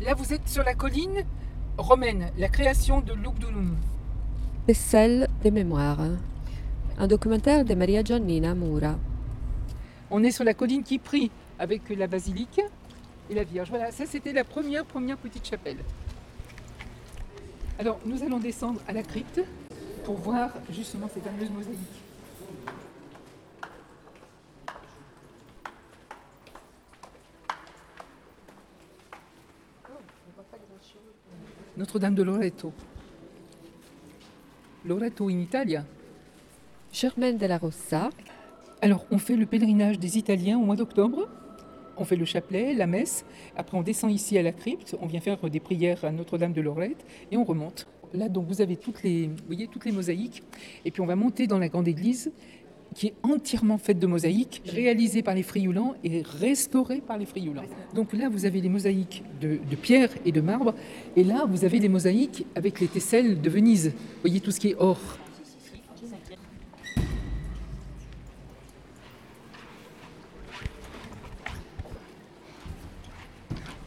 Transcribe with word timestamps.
Là, 0.00 0.14
vous 0.14 0.32
êtes 0.32 0.48
sur 0.48 0.64
la 0.64 0.74
colline 0.74 1.24
romaine, 1.76 2.30
la 2.38 2.48
création 2.48 3.02
de 3.02 3.12
Lugdunum. 3.12 3.76
Tessel 4.66 5.28
des 5.42 5.50
mémoires. 5.50 6.00
Un 6.96 7.06
documentaire 7.06 7.66
de 7.66 7.74
Maria 7.74 8.02
Giannina 8.02 8.54
Mura. 8.54 8.98
On 10.10 10.24
est 10.24 10.30
sur 10.30 10.44
la 10.44 10.54
colline 10.54 10.82
qui 10.82 10.98
prie 10.98 11.30
avec 11.58 11.90
la 11.90 12.06
basilique 12.06 12.62
et 13.28 13.34
la 13.34 13.44
Vierge. 13.44 13.68
Voilà, 13.68 13.92
ça 13.92 14.06
c'était 14.06 14.32
la 14.32 14.42
première, 14.42 14.86
première 14.86 15.18
petite 15.18 15.46
chapelle. 15.46 15.84
Alors, 17.78 18.00
nous 18.06 18.22
allons 18.22 18.38
descendre 18.38 18.80
à 18.88 18.94
la 18.94 19.02
crypte 19.02 19.42
pour 20.04 20.16
voir 20.16 20.48
justement 20.70 21.10
ces 21.12 21.20
fameuses 21.20 21.50
mosaïques. 21.50 21.99
Notre-Dame 31.80 32.14
de 32.14 32.22
Loreto. 32.22 32.74
Loreto 34.84 35.30
in 35.30 35.40
Italia. 35.40 35.86
Germaine 36.92 37.38
de 37.38 37.46
la 37.46 37.56
Rossa. 37.56 38.10
Alors, 38.82 39.06
on 39.10 39.16
fait 39.16 39.34
le 39.34 39.46
pèlerinage 39.46 39.98
des 39.98 40.18
Italiens 40.18 40.58
au 40.58 40.62
mois 40.62 40.76
d'octobre. 40.76 41.26
On 41.96 42.04
fait 42.04 42.16
le 42.16 42.26
chapelet, 42.26 42.74
la 42.74 42.86
messe. 42.86 43.24
Après, 43.56 43.78
on 43.78 43.82
descend 43.82 44.10
ici 44.10 44.36
à 44.36 44.42
la 44.42 44.52
crypte. 44.52 44.94
On 45.00 45.06
vient 45.06 45.20
faire 45.20 45.38
des 45.48 45.58
prières 45.58 46.04
à 46.04 46.12
Notre-Dame 46.12 46.52
de 46.52 46.60
Lorette 46.60 47.02
et 47.32 47.38
on 47.38 47.44
remonte. 47.44 47.86
Là, 48.12 48.28
donc, 48.28 48.46
vous 48.46 48.60
avez 48.60 48.76
toutes 48.76 49.02
les, 49.02 49.28
vous 49.28 49.46
voyez, 49.46 49.66
toutes 49.66 49.86
les 49.86 49.92
mosaïques. 49.92 50.42
Et 50.84 50.90
puis, 50.90 51.00
on 51.00 51.06
va 51.06 51.16
monter 51.16 51.46
dans 51.46 51.58
la 51.58 51.70
grande 51.70 51.88
église 51.88 52.30
qui 52.94 53.08
est 53.08 53.14
entièrement 53.22 53.78
faite 53.78 53.98
de 53.98 54.06
mosaïques, 54.06 54.62
réalisée 54.66 55.22
par 55.22 55.34
les 55.34 55.42
frioulants 55.42 55.94
et 56.02 56.22
restaurée 56.22 57.00
par 57.00 57.18
les 57.18 57.26
frioulants. 57.26 57.64
Donc 57.94 58.12
là, 58.12 58.28
vous 58.28 58.44
avez 58.44 58.60
les 58.60 58.68
mosaïques 58.68 59.22
de, 59.40 59.58
de 59.68 59.76
pierre 59.76 60.10
et 60.24 60.32
de 60.32 60.40
marbre, 60.40 60.74
et 61.16 61.24
là, 61.24 61.46
vous 61.48 61.64
avez 61.64 61.78
les 61.78 61.88
mosaïques 61.88 62.46
avec 62.54 62.80
les 62.80 62.88
tesselles 62.88 63.40
de 63.40 63.50
Venise. 63.50 63.88
Vous 63.88 64.20
voyez 64.22 64.40
tout 64.40 64.50
ce 64.50 64.60
qui 64.60 64.68
est 64.68 64.76
or. 64.78 64.98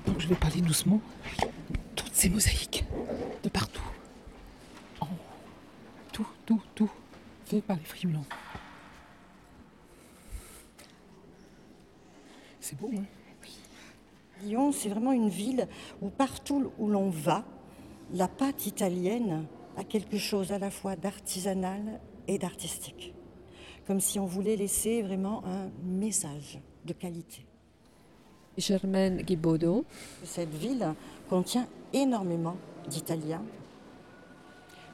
Donc 0.06 0.20
je 0.20 0.28
vais 0.28 0.36
parler 0.36 0.62
doucement. 0.62 1.02
Toutes 1.96 2.14
ces 2.14 2.30
mosaïques, 2.30 2.86
de 3.44 3.50
partout, 3.50 3.82
en 5.02 5.06
haut, 5.06 5.10
tout, 6.12 6.28
tout, 6.46 6.62
tout, 6.76 6.92
fait 7.46 7.62
par 7.62 7.78
les 7.78 7.84
frioulants. 7.84 8.26
Beau, 12.88 12.98
hein 12.98 13.04
Lyon, 14.44 14.72
c'est 14.74 14.90
vraiment 14.90 15.14
une 15.14 15.30
ville 15.30 15.68
où 16.02 16.10
partout 16.10 16.72
où 16.78 16.90
l'on 16.90 17.10
va, 17.10 17.46
la 18.14 18.28
pâte 18.28 18.66
italienne 18.66 19.46
a 19.78 19.84
quelque 19.84 20.18
chose 20.18 20.52
à 20.52 20.60
la 20.60 20.70
fois 20.70 20.96
d'artisanal 20.96 22.02
et 22.28 22.38
d'artistique. 22.38 23.14
Comme 23.88 24.02
si 24.02 24.20
on 24.20 24.26
voulait 24.26 24.58
laisser 24.58 25.02
vraiment 25.02 25.44
un 25.46 25.70
message 25.86 26.60
de 26.86 26.94
qualité. 26.94 27.46
Germaine 28.58 29.22
Guibaudot. 29.22 29.86
Cette 30.24 30.54
ville 30.54 30.94
contient 31.30 31.68
énormément 31.94 32.58
d'Italiens. 32.88 33.44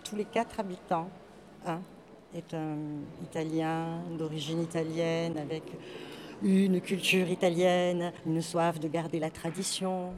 Tous 0.04 0.16
les 0.16 0.26
quatre 0.26 0.60
habitants, 0.60 1.10
un 1.66 1.82
est 2.36 2.54
un 2.54 2.78
Italien 3.24 4.02
d'origine 4.18 4.62
italienne 4.62 5.38
avec 5.38 5.64
une 6.44 6.80
culture 6.82 7.28
italienne, 7.30 8.12
une 8.26 8.42
soif 8.42 8.80
de 8.80 8.88
garder 8.88 9.20
la 9.20 9.30
tradition. 9.30 10.14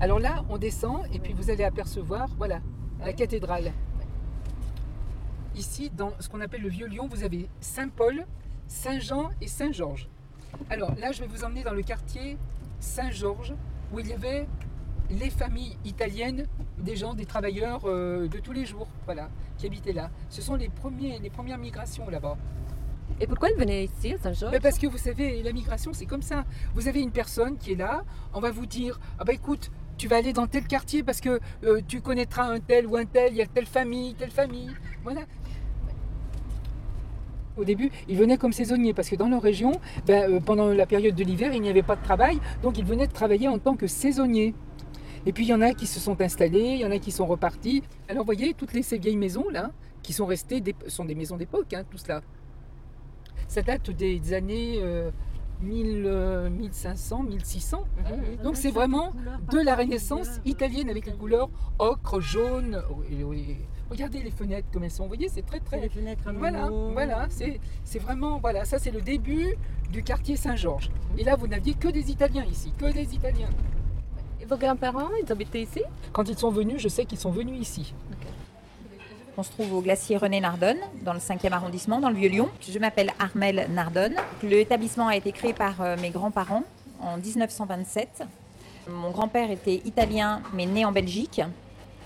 Alors 0.00 0.18
là, 0.18 0.44
on 0.48 0.58
descend 0.58 1.06
et 1.12 1.18
puis 1.18 1.32
vous 1.32 1.50
allez 1.50 1.64
apercevoir, 1.64 2.28
voilà, 2.36 2.60
la 3.04 3.12
cathédrale. 3.12 3.72
Ici, 5.54 5.90
dans 5.90 6.12
ce 6.20 6.28
qu'on 6.28 6.40
appelle 6.40 6.62
le 6.62 6.68
Vieux 6.68 6.86
Lyon, 6.86 7.08
vous 7.10 7.24
avez 7.24 7.48
Saint-Paul, 7.60 8.26
Saint-Jean 8.68 9.30
et 9.40 9.46
Saint-Georges. 9.46 10.08
Alors 10.70 10.94
là, 10.96 11.12
je 11.12 11.20
vais 11.20 11.26
vous 11.26 11.44
emmener 11.44 11.62
dans 11.62 11.72
le 11.72 11.82
quartier 11.82 12.36
Saint-Georges, 12.80 13.54
où 13.92 14.00
il 14.00 14.08
y 14.08 14.12
avait 14.12 14.46
les 15.10 15.30
familles 15.30 15.76
italiennes, 15.84 16.46
des 16.78 16.96
gens, 16.96 17.14
des 17.14 17.26
travailleurs 17.26 17.82
euh, 17.84 18.28
de 18.28 18.38
tous 18.38 18.52
les 18.52 18.66
jours, 18.66 18.88
voilà, 19.04 19.30
qui 19.56 19.66
habitaient 19.66 19.92
là. 19.92 20.10
Ce 20.28 20.42
sont 20.42 20.56
les, 20.56 20.68
premiers, 20.68 21.18
les 21.18 21.30
premières 21.30 21.58
migrations 21.58 22.08
là-bas. 22.10 22.36
Et 23.20 23.26
pourquoi 23.26 23.48
elle 23.50 23.56
venait 23.56 23.84
ici 23.84 24.12
à 24.12 24.18
Saint-Georges 24.18 24.52
Mais 24.52 24.60
parce 24.60 24.78
que 24.78 24.86
vous 24.86 24.98
savez, 24.98 25.42
la 25.42 25.52
migration, 25.52 25.92
c'est 25.94 26.04
comme 26.04 26.22
ça. 26.22 26.44
Vous 26.74 26.86
avez 26.86 27.00
une 27.00 27.10
personne 27.10 27.56
qui 27.56 27.72
est 27.72 27.76
là, 27.76 28.02
on 28.34 28.40
va 28.40 28.50
vous 28.50 28.66
dire 28.66 29.00
Ah 29.18 29.24
bah 29.24 29.32
écoute, 29.32 29.70
tu 29.96 30.06
vas 30.06 30.16
aller 30.16 30.34
dans 30.34 30.46
tel 30.46 30.66
quartier 30.66 31.02
parce 31.02 31.22
que 31.22 31.40
euh, 31.64 31.80
tu 31.88 32.02
connaîtras 32.02 32.44
un 32.44 32.60
tel 32.60 32.86
ou 32.86 32.96
un 32.96 33.06
tel, 33.06 33.32
il 33.32 33.38
y 33.38 33.42
a 33.42 33.46
telle 33.46 33.66
famille, 33.66 34.14
telle 34.14 34.30
famille. 34.30 34.70
Voilà. 35.02 35.22
Au 37.56 37.64
début, 37.64 37.90
ils 38.06 38.18
venaient 38.18 38.36
comme 38.36 38.52
saisonniers 38.52 38.92
parce 38.92 39.08
que 39.08 39.16
dans 39.16 39.30
leur 39.30 39.40
région, 39.40 39.72
ben, 40.06 40.30
euh, 40.30 40.40
pendant 40.40 40.68
la 40.68 40.84
période 40.84 41.14
de 41.14 41.24
l'hiver, 41.24 41.54
il 41.54 41.62
n'y 41.62 41.70
avait 41.70 41.82
pas 41.82 41.96
de 41.96 42.02
travail, 42.02 42.38
donc 42.62 42.76
ils 42.76 42.84
venaient 42.84 43.06
travailler 43.06 43.48
en 43.48 43.58
tant 43.58 43.76
que 43.76 43.86
saisonniers. 43.86 44.54
Et 45.24 45.32
puis 45.32 45.44
il 45.44 45.48
y 45.48 45.54
en 45.54 45.62
a 45.62 45.72
qui 45.72 45.86
se 45.86 45.98
sont 45.98 46.20
installés, 46.20 46.74
il 46.74 46.80
y 46.80 46.84
en 46.84 46.90
a 46.90 46.98
qui 46.98 47.12
sont 47.12 47.26
repartis. 47.26 47.82
Alors 48.10 48.24
vous 48.24 48.26
voyez, 48.26 48.52
toutes 48.52 48.74
les, 48.74 48.82
ces 48.82 48.98
vieilles 48.98 49.16
maisons 49.16 49.48
là, 49.50 49.70
qui 50.02 50.12
sont 50.12 50.26
restées, 50.26 50.62
sont 50.86 51.06
des 51.06 51.14
maisons 51.14 51.38
d'époque, 51.38 51.72
hein, 51.72 51.82
tout 51.90 51.96
cela. 51.96 52.20
Ça 53.48 53.62
date 53.62 53.90
des 53.90 54.32
années 54.34 54.78
euh, 54.80 55.10
1000, 55.62 56.04
euh, 56.06 56.50
1500, 56.50 57.22
1600. 57.22 57.84
Donc 58.42 58.56
c'est 58.56 58.70
vraiment 58.70 59.12
de 59.50 59.58
la 59.60 59.74
Renaissance 59.76 60.40
italienne 60.44 60.90
avec 60.90 61.06
les 61.06 61.12
couleurs 61.12 61.48
ocre, 61.78 62.20
jaune. 62.20 62.82
et- 63.10 63.20
et- 63.20 63.56
regardez 63.90 64.20
les 64.22 64.30
fenêtres 64.30 64.68
comme 64.72 64.84
elles 64.84 64.90
sont. 64.90 65.04
Vous 65.04 65.08
voyez, 65.10 65.28
c'est 65.28 65.46
très 65.46 65.60
très. 65.60 65.80
Les 65.80 65.88
fenêtres 65.88 66.26
à 66.28 66.32
Voilà, 66.32 66.68
voilà, 66.92 67.26
c'est 67.30 67.60
c'est 67.84 67.98
vraiment 68.00 68.38
voilà, 68.40 68.64
ça 68.64 68.78
c'est 68.78 68.90
le 68.90 69.00
début 69.00 69.54
du 69.90 70.02
quartier 70.02 70.36
Saint-Georges. 70.36 70.90
Et 71.16 71.24
là, 71.24 71.36
vous 71.36 71.46
n'aviez 71.46 71.74
que 71.74 71.88
des 71.88 72.10
Italiens 72.10 72.44
ici, 72.44 72.72
que 72.76 72.92
des 72.92 73.14
Italiens. 73.14 73.48
Et 74.40 74.44
vos 74.44 74.56
grands-parents, 74.58 75.08
ils 75.24 75.30
habitaient 75.32 75.62
ici? 75.62 75.82
Quand 76.12 76.28
ils 76.28 76.36
sont 76.36 76.50
venus, 76.50 76.80
je 76.82 76.88
sais 76.88 77.04
qu'ils 77.06 77.18
sont 77.18 77.30
venus 77.30 77.58
ici. 77.60 77.94
On 79.38 79.42
se 79.42 79.50
trouve 79.50 79.74
au 79.74 79.82
glacier 79.82 80.16
René 80.16 80.40
Nardonne, 80.40 80.78
dans 81.02 81.12
le 81.12 81.18
5e 81.18 81.52
arrondissement, 81.52 82.00
dans 82.00 82.08
le 82.08 82.16
Vieux-Lyon. 82.16 82.48
Je 82.66 82.78
m'appelle 82.78 83.12
Armelle 83.18 83.68
Nardonne. 83.70 84.14
L'établissement 84.42 85.08
a 85.08 85.16
été 85.16 85.30
créé 85.30 85.52
par 85.52 85.82
euh, 85.82 85.96
mes 86.00 86.08
grands-parents 86.08 86.62
en 87.02 87.18
1927. 87.18 88.24
Mon 88.88 89.10
grand-père 89.10 89.50
était 89.50 89.82
italien, 89.84 90.40
mais 90.54 90.64
né 90.64 90.86
en 90.86 90.92
Belgique. 90.92 91.42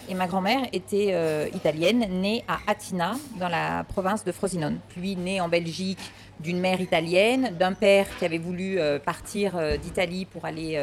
Et 0.08 0.14
ma 0.14 0.26
grand-mère 0.26 0.62
était 0.72 1.10
euh, 1.12 1.48
italienne, 1.54 2.04
née 2.20 2.42
à 2.48 2.58
Atina, 2.66 3.16
dans 3.38 3.48
la 3.48 3.84
province 3.84 4.24
de 4.24 4.32
Frosinone. 4.32 4.78
Lui, 4.96 5.14
né 5.16 5.40
en 5.40 5.48
Belgique 5.48 6.00
d'une 6.40 6.58
mère 6.58 6.80
italienne, 6.80 7.54
d'un 7.58 7.74
père 7.74 8.06
qui 8.18 8.24
avait 8.24 8.38
voulu 8.38 8.78
euh, 8.78 8.98
partir 8.98 9.56
euh, 9.56 9.76
d'Italie 9.76 10.24
pour 10.24 10.46
aller 10.46 10.82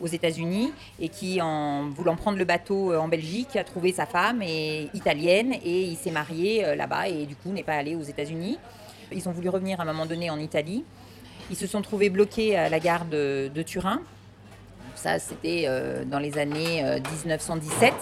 aux 0.00 0.06
États-Unis 0.06 0.72
et 1.00 1.08
qui, 1.08 1.40
en 1.40 1.88
voulant 1.90 2.16
prendre 2.16 2.38
le 2.38 2.44
bateau 2.44 2.94
en 2.94 3.08
Belgique, 3.08 3.56
a 3.56 3.64
trouvé 3.64 3.92
sa 3.92 4.04
femme 4.06 4.42
est 4.42 4.90
italienne 4.94 5.54
et 5.64 5.82
il 5.82 5.96
s'est 5.96 6.10
marié 6.10 6.74
là-bas 6.74 7.08
et 7.08 7.26
du 7.26 7.36
coup 7.36 7.50
n'est 7.52 7.62
pas 7.62 7.74
allé 7.74 7.94
aux 7.94 8.02
États-Unis. 8.02 8.58
Ils 9.12 9.28
ont 9.28 9.32
voulu 9.32 9.48
revenir 9.48 9.80
à 9.80 9.84
un 9.84 9.86
moment 9.86 10.06
donné 10.06 10.30
en 10.30 10.38
Italie. 10.38 10.84
Ils 11.50 11.56
se 11.56 11.66
sont 11.66 11.82
trouvés 11.82 12.10
bloqués 12.10 12.56
à 12.56 12.68
la 12.68 12.80
gare 12.80 13.04
de, 13.04 13.50
Turin. 13.64 14.00
Ça, 14.96 15.18
c'était 15.18 15.68
dans 16.06 16.18
les 16.18 16.38
années 16.38 16.84
euh, 16.84 16.98
1917. 16.98 17.92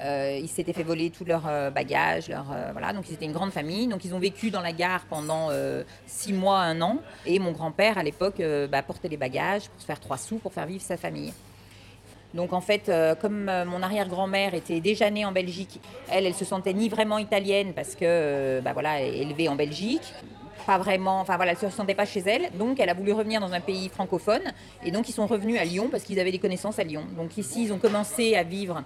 Euh, 0.00 0.38
ils 0.40 0.48
s'étaient 0.48 0.72
fait 0.72 0.82
voler 0.82 1.10
tous 1.10 1.24
leurs 1.24 1.46
euh, 1.46 1.70
bagages, 1.70 2.28
leurs, 2.28 2.52
euh, 2.52 2.70
voilà. 2.72 2.92
Donc 2.92 3.08
ils 3.08 3.14
étaient 3.14 3.24
une 3.24 3.32
grande 3.32 3.52
famille. 3.52 3.86
Donc 3.86 4.04
ils 4.04 4.14
ont 4.14 4.18
vécu 4.18 4.50
dans 4.50 4.60
la 4.60 4.72
gare 4.72 5.04
pendant 5.08 5.48
euh, 5.50 5.82
six 6.06 6.32
mois, 6.32 6.60
un 6.60 6.80
an. 6.82 6.98
Et 7.24 7.38
mon 7.38 7.52
grand-père 7.52 7.98
à 7.98 8.02
l'époque 8.02 8.42
bah, 8.70 8.82
portait 8.82 9.08
les 9.08 9.16
bagages 9.16 9.68
pour 9.68 9.80
se 9.80 9.86
faire 9.86 10.00
trois 10.00 10.18
sous 10.18 10.36
pour 10.36 10.52
faire 10.52 10.66
vivre 10.66 10.82
sa 10.82 10.96
famille. 10.96 11.32
Donc 12.34 12.52
en 12.52 12.60
fait, 12.60 12.90
comme 13.22 13.44
mon 13.66 13.82
arrière-grand-mère 13.82 14.52
était 14.52 14.80
déjà 14.80 15.08
née 15.10 15.24
en 15.24 15.32
Belgique, 15.32 15.80
elle, 16.10 16.26
elle 16.26 16.34
se 16.34 16.44
sentait 16.44 16.74
ni 16.74 16.88
vraiment 16.90 17.16
italienne 17.16 17.72
parce 17.74 17.94
que, 17.94 18.60
bah 18.60 18.72
voilà, 18.74 19.00
élevée 19.00 19.48
en 19.48 19.54
Belgique, 19.54 20.12
pas 20.66 20.76
vraiment, 20.76 21.20
enfin 21.20 21.36
voilà, 21.36 21.52
elle 21.52 21.58
se 21.58 21.70
sentait 21.70 21.94
pas 21.94 22.04
chez 22.04 22.20
elle. 22.20 22.50
Donc 22.58 22.78
elle 22.78 22.90
a 22.90 22.94
voulu 22.94 23.12
revenir 23.12 23.40
dans 23.40 23.52
un 23.52 23.60
pays 23.60 23.88
francophone 23.88 24.42
et 24.84 24.90
donc 24.90 25.08
ils 25.08 25.12
sont 25.12 25.26
revenus 25.26 25.58
à 25.58 25.64
Lyon 25.64 25.88
parce 25.90 26.02
qu'ils 26.02 26.20
avaient 26.20 26.32
des 26.32 26.40
connaissances 26.40 26.78
à 26.78 26.84
Lyon. 26.84 27.04
Donc 27.16 27.38
ici, 27.38 27.64
ils 27.64 27.72
ont 27.72 27.78
commencé 27.78 28.34
à 28.34 28.42
vivre. 28.42 28.82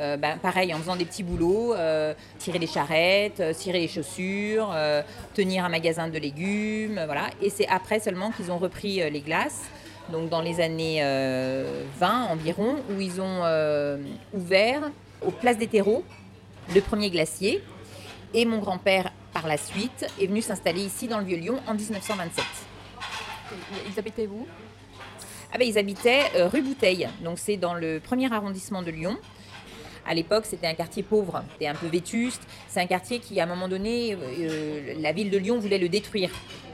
Euh, 0.00 0.16
bah, 0.16 0.36
pareil, 0.40 0.72
en 0.72 0.78
faisant 0.78 0.96
des 0.96 1.04
petits 1.04 1.22
boulots, 1.22 1.74
euh, 1.74 2.14
tirer 2.38 2.58
les 2.58 2.66
charrettes, 2.66 3.40
euh, 3.40 3.52
cirer 3.52 3.80
les 3.80 3.88
chaussures, 3.88 4.70
euh, 4.72 5.02
tenir 5.34 5.64
un 5.64 5.68
magasin 5.68 6.08
de 6.08 6.18
légumes, 6.18 7.00
voilà. 7.04 7.28
Et 7.42 7.50
c'est 7.50 7.68
après 7.68 8.00
seulement 8.00 8.30
qu'ils 8.30 8.50
ont 8.50 8.58
repris 8.58 9.10
les 9.10 9.20
glaces 9.20 9.62
donc 10.10 10.28
dans 10.28 10.40
les 10.40 10.60
années 10.60 10.98
euh, 11.02 11.84
20 11.98 12.24
environ, 12.30 12.76
où 12.90 13.00
ils 13.00 13.20
ont 13.20 13.42
ouvert 14.32 14.90
aux 15.24 15.30
places 15.30 15.58
des 15.58 15.68
terreaux 15.68 16.02
le 16.74 16.80
premier 16.80 17.10
glacier. 17.10 17.62
Et 18.34 18.44
mon 18.44 18.58
grand-père, 18.58 19.12
par 19.32 19.46
la 19.46 19.56
suite, 19.56 20.06
est 20.20 20.26
venu 20.26 20.42
s'installer 20.42 20.80
ici 20.80 21.06
dans 21.06 21.18
le 21.18 21.26
Vieux-Lyon 21.26 21.60
en 21.66 21.74
1927. 21.74 22.44
Ils 23.88 23.98
habitaient 23.98 24.26
où? 24.26 24.46
Ah 25.52 25.58
ben, 25.58 25.68
Ils 25.68 25.78
habitaient 25.78 26.24
rue 26.46 26.62
Bouteille, 26.62 27.08
donc 27.22 27.38
c'est 27.38 27.56
dans 27.56 27.74
le 27.74 28.00
premier 28.00 28.32
arrondissement 28.32 28.82
de 28.82 28.90
Lyon. 28.90 29.16
À 30.06 30.14
l'époque, 30.14 30.44
c'était 30.46 30.66
un 30.66 30.74
quartier 30.74 31.02
pauvre, 31.02 31.42
c'était 31.52 31.66
un 31.66 31.74
peu 31.74 31.86
vétuste. 31.86 32.42
C'est 32.68 32.80
un 32.80 32.86
quartier 32.86 33.18
qui, 33.18 33.40
à 33.40 33.44
un 33.44 33.46
moment 33.46 33.68
donné, 33.68 34.16
euh, 34.16 34.94
la 34.98 35.12
ville 35.12 35.30
de 35.30 35.38
Lyon 35.38 35.58
voulait 35.58 35.78
le 35.78 35.88
détruire 35.88 36.30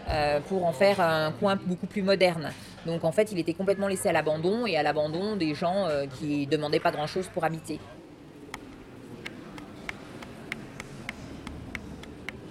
euh, 0.08 0.40
pour 0.40 0.64
en 0.64 0.72
faire 0.72 1.00
un 1.00 1.32
coin 1.32 1.56
beaucoup 1.56 1.86
plus 1.86 2.02
moderne. 2.02 2.52
Donc 2.86 3.04
en 3.04 3.12
fait, 3.12 3.32
il 3.32 3.38
était 3.38 3.54
complètement 3.54 3.88
laissé 3.88 4.08
à 4.08 4.12
l'abandon 4.12 4.66
et 4.66 4.76
à 4.76 4.82
l'abandon 4.82 5.36
des 5.36 5.54
gens 5.54 5.86
euh, 5.86 6.06
qui 6.06 6.46
demandaient 6.46 6.80
pas 6.80 6.92
grand-chose 6.92 7.26
pour 7.34 7.44
habiter. 7.44 7.80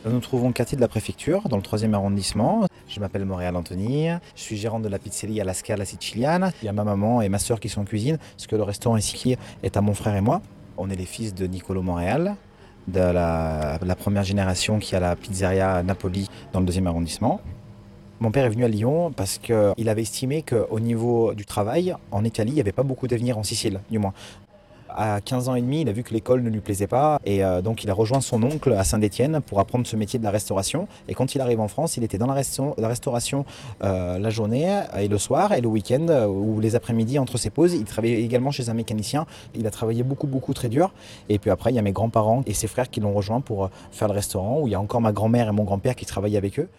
Nous 0.04 0.12
nous 0.12 0.20
trouvons 0.20 0.50
au 0.50 0.52
quartier 0.52 0.76
de 0.76 0.82
la 0.82 0.88
préfecture, 0.88 1.50
dans 1.50 1.58
le 1.58 1.64
3e 1.64 1.94
arrondissement. 1.94 2.68
Je 2.88 3.00
m'appelle 3.00 3.26
Montréal 3.26 3.56
Anthony, 3.56 4.10
je 4.36 4.42
suis 4.42 4.56
gérante 4.56 4.84
de 4.84 4.90
la 4.90 5.00
pizzeria 5.00 5.44
La 5.44 5.56
Scala 5.56 5.84
Siciliana. 5.84 6.52
Il 6.62 6.66
y 6.66 6.70
a 6.70 6.74
ma 6.74 6.84
maman 6.84 7.24
et 7.24 7.30
ma 7.30 7.40
soeur 7.40 7.60
qui 7.60 7.70
sont 7.70 7.82
en 7.82 7.86
cuisine, 7.86 8.18
parce 8.18 8.46
que 8.46 8.56
le 8.56 8.62
restaurant 8.62 8.98
ici 8.98 9.36
est 9.64 9.78
à 9.78 9.82
mon 9.82 9.96
frère 9.96 10.16
et 10.16 10.22
moi. 10.22 10.42
On 10.78 10.90
est 10.90 10.96
les 10.96 11.06
fils 11.06 11.34
de 11.34 11.46
Nicolo 11.48 11.82
Montréal, 11.82 12.36
de 12.88 13.00
la, 13.00 13.80
la 13.82 13.96
première 13.96 14.24
génération 14.24 14.80
qui 14.80 14.96
a 14.96 15.00
la 15.00 15.16
pizzeria 15.16 15.84
Napoli 15.84 16.30
dans 16.54 16.60
le 16.60 16.66
2e 16.66 16.86
arrondissement. 16.88 17.42
Mon 18.20 18.32
père 18.32 18.46
est 18.46 18.50
venu 18.50 18.64
à 18.64 18.68
Lyon 18.70 19.12
parce 19.16 19.38
qu'il 19.38 19.90
avait 19.90 20.02
estimé 20.02 20.42
qu'au 20.42 20.80
niveau 20.80 21.34
du 21.34 21.46
travail, 21.46 21.96
en 22.12 22.24
Italie, 22.24 22.52
il 22.52 22.56
n'y 22.56 22.62
avait 22.62 22.72
pas 22.72 22.84
beaucoup 22.84 23.08
d'avenir 23.08 23.38
en 23.38 23.44
Sicile, 23.44 23.82
du 23.92 24.00
moins. 24.00 24.14
À 24.98 25.20
15 25.20 25.50
ans 25.50 25.56
et 25.56 25.62
demi, 25.62 25.82
il 25.82 25.90
a 25.90 25.92
vu 25.92 26.04
que 26.04 26.14
l'école 26.14 26.42
ne 26.42 26.50
lui 26.50 26.62
plaisait 26.62 26.88
pas 26.88 27.20
et 27.26 27.44
euh, 27.44 27.62
donc 27.62 27.84
il 27.84 27.90
a 27.90 27.94
rejoint 27.94 28.22
son 28.22 28.42
oncle 28.44 28.72
à 28.72 28.86
Saint-Étienne 28.86 29.42
pour 29.46 29.60
apprendre 29.60 29.86
ce 29.86 29.98
métier 29.98 30.20
de 30.20 30.24
la 30.24 30.32
restauration. 30.32 30.88
Et 31.10 31.14
quand 31.14 31.36
il 31.36 31.42
arrive 31.42 31.60
en 31.60 31.68
France, 31.68 31.98
il 31.98 32.04
était 32.06 32.18
dans 32.18 32.28
la, 32.28 32.34
resta- 32.42 32.74
la 32.80 32.88
restauration 32.88 33.44
euh, 33.84 34.18
la 34.18 34.30
journée 34.30 34.84
et 34.98 35.10
le 35.10 35.18
soir 35.18 35.52
et 35.52 35.60
le 35.60 35.68
week-end 35.68 36.06
euh, 36.10 36.28
ou 36.28 36.62
les 36.62 36.76
après-midi 36.76 37.20
entre 37.20 37.38
ses 37.38 37.50
pauses. 37.50 37.74
Il 37.74 37.84
travaillait 37.84 38.22
également 38.22 38.52
chez 38.52 38.70
un 38.70 38.74
mécanicien. 38.74 39.26
Il 39.54 39.68
a 39.68 39.72
travaillé 39.72 40.04
beaucoup, 40.04 40.28
beaucoup 40.28 40.54
très 40.54 40.70
dur. 40.70 40.94
Et 41.28 41.40
puis 41.40 41.50
après, 41.52 41.72
il 41.72 41.76
y 41.76 41.80
a 41.80 41.82
mes 41.82 41.92
grands-parents 41.92 42.44
et 42.46 42.54
ses 42.54 42.68
frères 42.68 42.90
qui 42.90 43.02
l'ont 43.02 43.14
rejoint 43.14 43.42
pour 43.42 43.70
faire 43.92 44.08
le 44.08 44.14
restaurant 44.14 44.60
où 44.62 44.68
il 44.68 44.72
y 44.72 44.76
a 44.76 44.80
encore 44.80 45.02
ma 45.02 45.12
grand-mère 45.12 45.50
et 45.50 45.52
mon 45.52 45.66
grand-père 45.66 45.96
qui 45.96 46.06
travaillaient 46.06 46.38
avec 46.38 46.58
eux. 46.60 46.70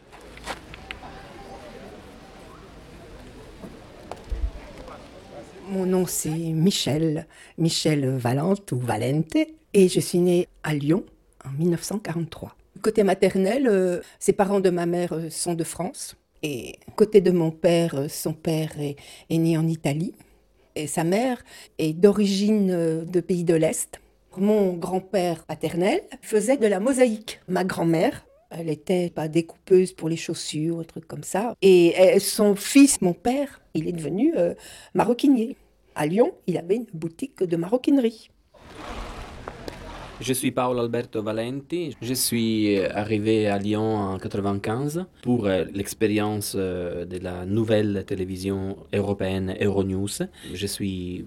Mon 5.69 5.85
nom 5.85 6.07
c'est 6.07 6.29
Michel, 6.29 7.27
Michel 7.59 8.09
Valente 8.09 8.71
ou 8.71 8.79
Valente, 8.79 9.37
et 9.75 9.89
je 9.89 9.99
suis 9.99 10.19
née 10.19 10.47
à 10.63 10.75
Lyon 10.75 11.05
en 11.45 11.51
1943. 11.59 12.55
Côté 12.83 13.03
maternel, 13.03 13.67
euh, 13.67 14.01
ses 14.21 14.33
parents 14.33 14.61
de 14.61 14.71
ma 14.71 14.87
mère 14.87 15.13
euh, 15.13 15.29
sont 15.29 15.55
de 15.55 15.65
France, 15.65 16.15
et 16.45 16.77
côté 16.95 17.21
de 17.21 17.33
mon 17.33 17.51
père, 17.51 17.97
euh, 17.97 18.09
son 18.09 18.33
père 18.33 18.75
est, 18.79 18.97
né 19.31 19.59
en 19.59 19.67
Italie, 19.67 20.15
et 20.77 20.87
sa 20.87 21.03
mère 21.03 21.43
est 21.79 21.95
d'origine 21.95 23.05
de 23.05 23.21
pays 23.21 23.43
de 23.43 23.55
l'Est. 23.55 24.01
Mon 24.37 24.75
grand-père 24.75 25.45
paternel 25.47 26.01
faisait 26.23 26.59
de 26.59 26.67
la 26.69 26.79
mosaïque. 26.79 27.41
Ma 27.49 27.65
grand-mère, 27.65 28.25
elle 28.51 28.69
était 28.69 29.11
pas 29.11 29.27
découpeuse 29.27 29.95
pour 29.95 30.09
les 30.09 30.17
chaussures, 30.17 30.79
un 30.79 30.85
truc 30.85 31.09
comme 31.09 31.25
ça. 31.25 31.55
Et 31.63 31.95
son 32.21 32.55
fils, 32.55 33.01
mon 33.01 33.15
père, 33.15 33.63
il 33.77 33.89
est 33.89 33.93
devenu 33.93 34.35
euh, 34.37 34.55
maroquinier. 34.95 35.57
À 35.95 36.07
Lyon, 36.07 36.33
il 36.47 36.59
avait 36.59 36.77
une 36.77 36.87
boutique 36.93 37.43
de 37.43 37.57
maroquinerie. 37.57 38.31
Je 40.19 40.33
suis 40.33 40.51
Paolo 40.51 40.81
Alberto 40.81 41.23
Valenti. 41.23 41.95
Je 42.01 42.15
suis 42.15 42.79
euh, 42.79 42.89
arrivé 42.95 43.49
à 43.49 43.59
Lyon 43.59 43.97
en 43.97 44.19
95 44.19 45.05
pour 45.21 45.47
euh, 45.47 45.67
l'expérience 45.75 46.57
de 46.57 47.19
la 47.23 47.45
nouvelle 47.45 48.03
télévision 48.07 48.79
européenne 48.95 49.55
Euronews. 49.61 50.09
Je 50.55 50.67
suis 50.67 51.27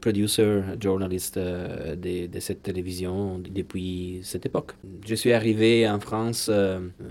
producer, 0.00 0.60
journaliste 0.80 1.38
de, 1.40 2.38
cette 2.38 2.62
télévision 2.62 3.40
depuis 3.40 4.20
cette 4.22 4.46
époque. 4.46 4.74
Je 5.04 5.16
suis 5.16 5.32
arrivé 5.32 5.88
en 5.88 5.98
France 5.98 6.48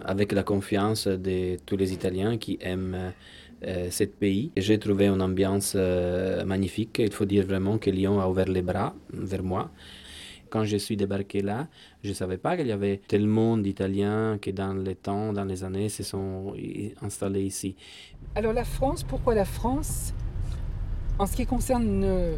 avec 0.06 0.32
la 0.32 0.44
confiance 0.44 1.08
de 1.08 1.58
tous 1.66 1.76
les 1.76 1.92
Italiens 1.92 2.38
qui 2.38 2.58
aiment 2.62 3.14
euh, 3.68 3.90
pays. 4.20 4.52
J'ai 4.58 4.78
trouvé 4.80 5.08
une 5.08 5.22
ambiance 5.22 5.74
euh, 5.76 6.44
magnifique. 6.46 7.00
Il 7.00 7.12
faut 7.12 7.26
dire 7.26 7.46
vraiment 7.46 7.78
que 7.78 7.90
Lyon 7.90 8.20
a 8.20 8.28
ouvert 8.28 8.48
les 8.48 8.62
bras 8.62 8.94
vers 9.12 9.44
moi. 9.44 9.72
Quand 10.50 10.66
je 10.66 10.78
suis 10.78 10.96
débarqué 10.96 11.42
là, 11.42 11.68
je 12.04 12.10
ne 12.10 12.14
savais 12.14 12.38
pas 12.38 12.56
qu'il 12.56 12.68
y 12.68 12.72
avait 12.72 13.02
tellement 13.08 13.58
d'Italiens 13.58 14.38
qui, 14.40 14.54
dans 14.54 14.74
le 14.74 14.94
temps, 14.94 15.34
dans 15.34 15.46
les 15.46 15.64
années, 15.64 15.90
se 15.90 16.04
sont 16.04 16.54
installés 17.02 17.42
ici. 17.42 17.76
Alors 18.36 18.54
la 18.54 18.64
France, 18.64 19.04
pourquoi 19.04 19.34
la 19.34 19.46
France? 19.46 20.14
En 21.18 21.26
ce 21.26 21.36
qui 21.36 21.46
concerne 21.46 22.04
euh, 22.04 22.38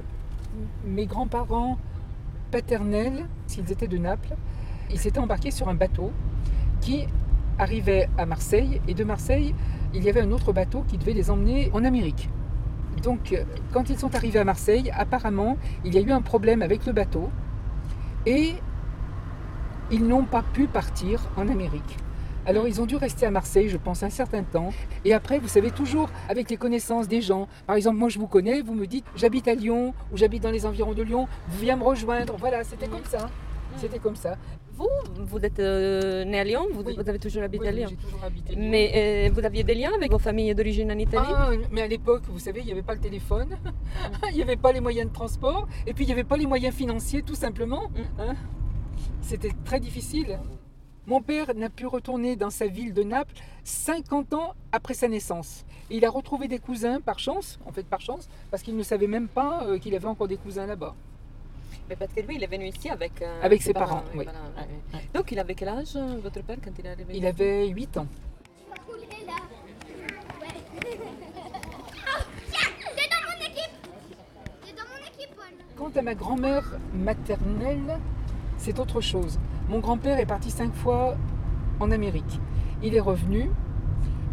mes 0.86 1.06
grands-parents 1.06 1.78
paternels, 2.52 3.26
s'ils 3.48 3.70
étaient 3.72 3.88
de 3.88 3.98
Naples, 3.98 4.36
ils 4.92 5.00
s'étaient 5.00 5.20
embarqués 5.20 5.52
sur 5.52 5.68
un 5.68 5.76
bateau 5.76 6.12
qui 6.82 7.06
arrivait 7.58 8.10
à 8.18 8.26
Marseille 8.26 8.82
et 8.88 8.94
de 8.94 9.04
Marseille, 9.04 9.54
il 9.96 10.04
y 10.04 10.10
avait 10.10 10.22
un 10.22 10.32
autre 10.32 10.54
bateau 10.54 10.84
qui 10.88 10.98
devait 10.98 11.14
les 11.14 11.30
emmener 11.32 11.72
en 11.74 11.84
Amérique. 11.84 12.30
Donc 13.02 13.34
euh, 13.34 13.44
quand 13.72 13.90
ils 13.90 13.98
sont 13.98 14.16
arrivés 14.16 14.40
à 14.40 14.44
Marseille, 14.44 14.92
apparemment, 14.96 15.58
il 15.84 15.94
y 15.94 15.98
a 15.98 16.02
eu 16.02 16.12
un 16.12 16.22
problème 16.22 16.62
avec 16.62 16.86
le 16.86 16.94
bateau 16.94 17.30
et 18.26 18.54
ils 19.92 20.06
n'ont 20.06 20.26
pas 20.26 20.44
pu 20.54 20.68
partir 20.68 21.30
en 21.38 21.48
Amérique. 21.48 21.98
Alors 22.48 22.68
ils 22.68 22.80
ont 22.80 22.86
dû 22.86 22.96
rester 22.96 23.26
à 23.26 23.32
Marseille, 23.32 23.70
je 23.70 23.78
pense, 23.78 24.04
un 24.04 24.10
certain 24.10 24.44
temps. 24.44 24.70
Et 25.04 25.14
après, 25.14 25.40
vous 25.40 25.48
savez, 25.48 25.72
toujours 25.72 26.10
avec 26.30 26.50
les 26.50 26.58
connaissances 26.58 27.08
des 27.08 27.22
gens. 27.22 27.48
Par 27.66 27.76
exemple, 27.76 27.98
moi 27.98 28.10
je 28.10 28.20
vous 28.20 28.28
connais, 28.28 28.62
vous 28.62 28.76
me 28.76 28.86
dites 28.86 29.06
j'habite 29.16 29.48
à 29.48 29.56
Lyon 29.56 29.94
ou 30.12 30.18
j'habite 30.18 30.44
dans 30.44 30.52
les 30.52 30.66
environs 30.66 30.94
de 30.94 31.02
Lyon, 31.02 31.28
vous 31.50 31.60
viens 31.60 31.76
me 31.76 31.84
rejoindre. 31.84 32.36
Voilà, 32.38 32.64
c'était 32.64 32.88
comme 32.88 33.06
ça. 33.06 33.30
C'était 33.78 34.00
comme 34.00 34.16
ça. 34.16 34.36
Vous, 34.74 34.90
vous 35.18 35.40
êtes 35.40 35.60
euh, 35.60 36.26
né 36.26 36.40
à 36.40 36.44
Lyon, 36.44 36.66
vous, 36.74 36.82
Oui. 36.84 36.96
vous 36.98 37.08
avez 37.10 37.20
toujours 37.20 37.44
habité 37.44 37.64
Oui, 37.64 37.68
à 37.70 37.72
Lyon. 37.72 37.88
j'ai 37.90 37.96
toujours 37.96 38.24
habité 38.24 38.54
à 38.54 38.56
Lyon. 38.58 38.68
Mais 38.70 38.92
euh, 39.30 39.34
vous 39.34 39.46
aviez 39.46 39.64
des 39.64 39.74
liens 39.76 39.92
avec 39.96 40.12
vos 40.12 40.20
familles 40.20 40.54
d'origine 40.54 40.92
en 40.92 40.98
Italie? 40.98 41.26
Ah, 41.34 41.52
mais 41.72 41.82
à 41.84 41.88
l'époque, 41.88 42.24
vous 42.28 42.40
savez, 42.40 42.60
il 42.60 42.66
n'y 42.66 42.72
avait 42.74 42.82
pas 42.84 42.94
le 42.94 43.00
téléphone, 43.00 43.56
il 44.32 44.36
n'y 44.36 44.42
avait 44.42 44.58
pas 44.58 44.72
les 44.74 44.82
moyens 44.82 45.08
de 45.10 45.14
transport, 45.14 45.68
et 45.88 45.94
puis 45.94 46.04
il 46.04 46.08
n'y 46.08 46.14
avait 46.14 46.26
pas 46.26 46.36
les 46.36 46.46
moyens 46.46 46.76
financiers, 46.76 47.22
tout 47.24 47.36
simplement. 47.36 47.90
hein. 48.20 48.36
C'était 49.22 49.52
très 49.64 49.80
difficile. 49.80 50.40
Mon 51.08 51.22
père 51.22 51.54
n'a 51.56 51.70
pu 51.70 51.86
retourner 51.86 52.36
dans 52.36 52.50
sa 52.50 52.68
ville 52.68 52.94
de 52.94 53.04
Naples 53.04 53.36
50 53.64 54.34
ans 54.34 54.54
après 54.72 54.94
sa 54.96 55.08
naissance. 55.08 55.64
Et 55.90 55.98
il 55.98 56.06
a 56.06 56.10
retrouvé 56.10 56.48
des 56.48 56.60
cousins 56.60 57.00
par 57.00 57.20
chance, 57.20 57.60
en 57.66 57.72
fait 57.72 57.86
par 57.86 58.02
chance, 58.02 58.28
parce 58.52 58.62
qu'il 58.64 58.76
ne 58.76 58.84
savait 58.84 59.08
même 59.08 59.28
pas 59.28 59.64
euh, 59.68 59.78
qu'il 59.78 59.96
avait 59.96 60.08
encore 60.08 60.28
des 60.28 60.38
cousins 60.38 60.66
là-bas. 60.66 60.96
Mais 61.90 61.96
parce 61.96 62.12
que 62.14 62.22
lui, 62.22 62.36
il 62.36 62.44
est 62.44 62.48
venu 62.48 62.66
ici 62.68 62.90
avec, 62.90 63.22
euh, 63.22 63.42
Avec 63.44 63.62
ses 63.62 63.74
parents, 63.74 64.04
oui. 64.16 64.24
voilà, 64.24 64.32
Ouais, 64.58 64.62
ouais. 64.64 65.00
ouais. 65.00 65.10
Donc, 65.14 65.32
il 65.32 65.40
avait 65.40 65.54
quel 65.54 65.70
âge, 65.70 65.96
euh, 65.96 66.20
votre 66.22 66.42
père, 66.42 66.58
quand 66.64 66.72
il 66.80 66.86
est 66.86 66.90
arrivé 66.90 67.14
Il 67.16 67.26
avait 67.28 67.68
8 67.68 67.98
ans. 67.98 68.08
C'est 72.96 73.10
dans 73.10 73.22
mon 73.28 73.46
équipe 73.46 73.72
C'est 74.64 74.76
dans 74.76 74.84
mon 74.84 75.08
équipe, 75.08 75.36
Paul 75.36 75.46
Quant 75.76 75.92
à 76.00 76.02
ma 76.02 76.16
grand-mère 76.16 76.64
maternelle, 76.94 78.00
c'est 78.58 78.80
autre 78.80 79.02
chose. 79.02 79.40
Mon 79.70 79.80
grand-père 79.80 80.20
est 80.20 80.26
parti 80.26 80.50
cinq 80.52 80.74
fois 80.74 81.16
en 81.80 81.92
Amérique. 81.92 82.40
Il 82.82 82.96
est 82.96 83.00
revenu. 83.00 83.50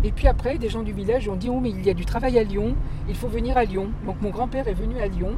Et 0.04 0.10
puis 0.12 0.26
après, 0.26 0.58
des 0.58 0.68
gens 0.68 0.82
du 0.82 0.92
village 0.92 1.28
ont 1.28 1.36
dit 1.36 1.48
Oh, 1.48 1.60
mais 1.60 1.70
il 1.70 1.84
y 1.84 1.90
a 1.90 1.94
du 1.94 2.04
travail 2.04 2.38
à 2.38 2.42
Lyon, 2.44 2.74
il 3.08 3.14
faut 3.14 3.28
venir 3.28 3.56
à 3.56 3.64
Lyon. 3.64 3.90
Donc 4.06 4.20
mon 4.20 4.30
grand-père 4.30 4.68
est 4.68 4.74
venu 4.74 4.98
à 5.00 5.06
Lyon 5.06 5.36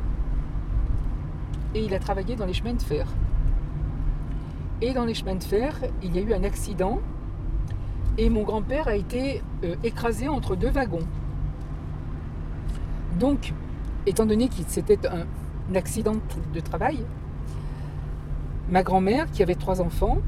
et 1.75 1.85
il 1.85 1.95
a 1.95 1.99
travaillé 1.99 2.37
dans 2.37 2.47
les 2.47 2.53
chemins 2.53 2.75
de 2.75 2.83
fer. 2.83 3.07
Et 4.81 4.93
dans 4.93 5.05
les 5.05 5.15
chemins 5.15 5.35
de 5.35 5.43
fer, 5.43 5.79
il 6.03 6.15
y 6.15 6.19
a 6.19 6.23
eu 6.23 6.35
un 6.35 6.45
accident 6.45 7.01
et 8.17 8.31
mon 8.31 8.43
grand-père 8.43 8.89
a 8.89 8.95
été 8.95 9.43
euh, 9.65 9.75
écrasé 9.83 10.29
entre 10.29 10.57
deux 10.57 10.71
wagons. 10.71 11.07
Donc, 13.19 13.53
étant 14.07 14.27
donné 14.27 14.49
que 14.49 14.55
c'était 14.69 15.07
un, 15.07 15.27
un 15.71 15.75
accident 15.75 16.15
de 16.53 16.61
travail, 16.61 17.05
ma 18.71 18.83
grand-mère, 18.83 19.31
qui 19.31 19.43
avait 19.43 19.55
trois 19.55 19.81
enfants, 19.81 20.19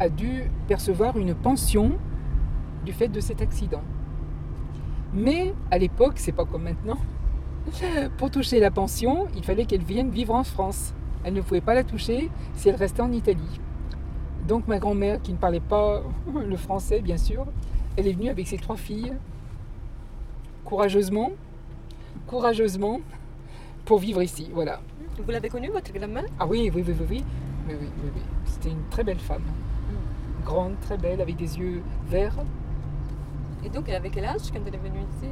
a 0.00 0.08
dû 0.08 0.50
percevoir 0.66 1.16
une 1.16 1.34
pension 1.34 1.92
du 2.84 2.92
fait 2.92 3.08
de 3.08 3.20
cet 3.20 3.42
accident. 3.42 3.82
Mais 5.14 5.54
à 5.70 5.78
l'époque, 5.78 6.14
c'est 6.16 6.32
pas 6.32 6.44
comme 6.44 6.64
maintenant. 6.64 6.98
Pour 8.16 8.30
toucher 8.30 8.60
la 8.60 8.70
pension, 8.70 9.28
il 9.36 9.44
fallait 9.44 9.64
qu'elle 9.64 9.82
vienne 9.82 10.10
vivre 10.10 10.34
en 10.34 10.44
France. 10.44 10.92
Elle 11.24 11.34
ne 11.34 11.40
pouvait 11.40 11.60
pas 11.60 11.74
la 11.74 11.84
toucher 11.84 12.30
si 12.54 12.68
elle 12.68 12.76
restait 12.76 13.02
en 13.02 13.12
Italie. 13.12 13.60
Donc 14.46 14.66
ma 14.66 14.78
grand-mère, 14.78 15.20
qui 15.20 15.32
ne 15.32 15.38
parlait 15.38 15.60
pas 15.60 16.02
le 16.34 16.56
français, 16.56 17.00
bien 17.00 17.18
sûr, 17.18 17.46
elle 17.96 18.06
est 18.06 18.12
venue 18.12 18.30
avec 18.30 18.46
ses 18.46 18.58
trois 18.58 18.76
filles, 18.76 19.12
courageusement, 20.64 21.32
courageusement, 22.26 23.00
pour 23.84 23.98
vivre 23.98 24.22
ici. 24.22 24.50
Voilà. 24.52 24.80
Vous 25.22 25.30
l'avez 25.30 25.48
connu, 25.48 25.68
votre 25.68 25.92
grand-mère? 25.92 26.24
Ah 26.38 26.46
oui, 26.46 26.70
oui, 26.74 26.84
oui, 26.86 26.94
oui, 27.00 27.06
oui. 27.10 27.24
Oui, 27.68 27.74
oui, 27.80 27.88
oui, 28.02 28.10
oui. 28.14 28.22
C'était 28.44 28.70
une 28.70 28.88
très 28.90 29.02
belle 29.04 29.18
femme. 29.18 29.42
Grande, 30.44 30.74
très 30.80 30.96
belle, 30.96 31.20
avec 31.20 31.36
des 31.36 31.58
yeux 31.58 31.82
verts. 32.08 32.36
Et 33.64 33.68
donc, 33.68 33.84
elle 33.88 33.96
avait 33.96 34.10
quel 34.10 34.24
âge 34.24 34.50
quand 34.52 34.60
elle 34.66 34.74
est 34.74 34.78
venue 34.78 35.00
ici? 35.00 35.30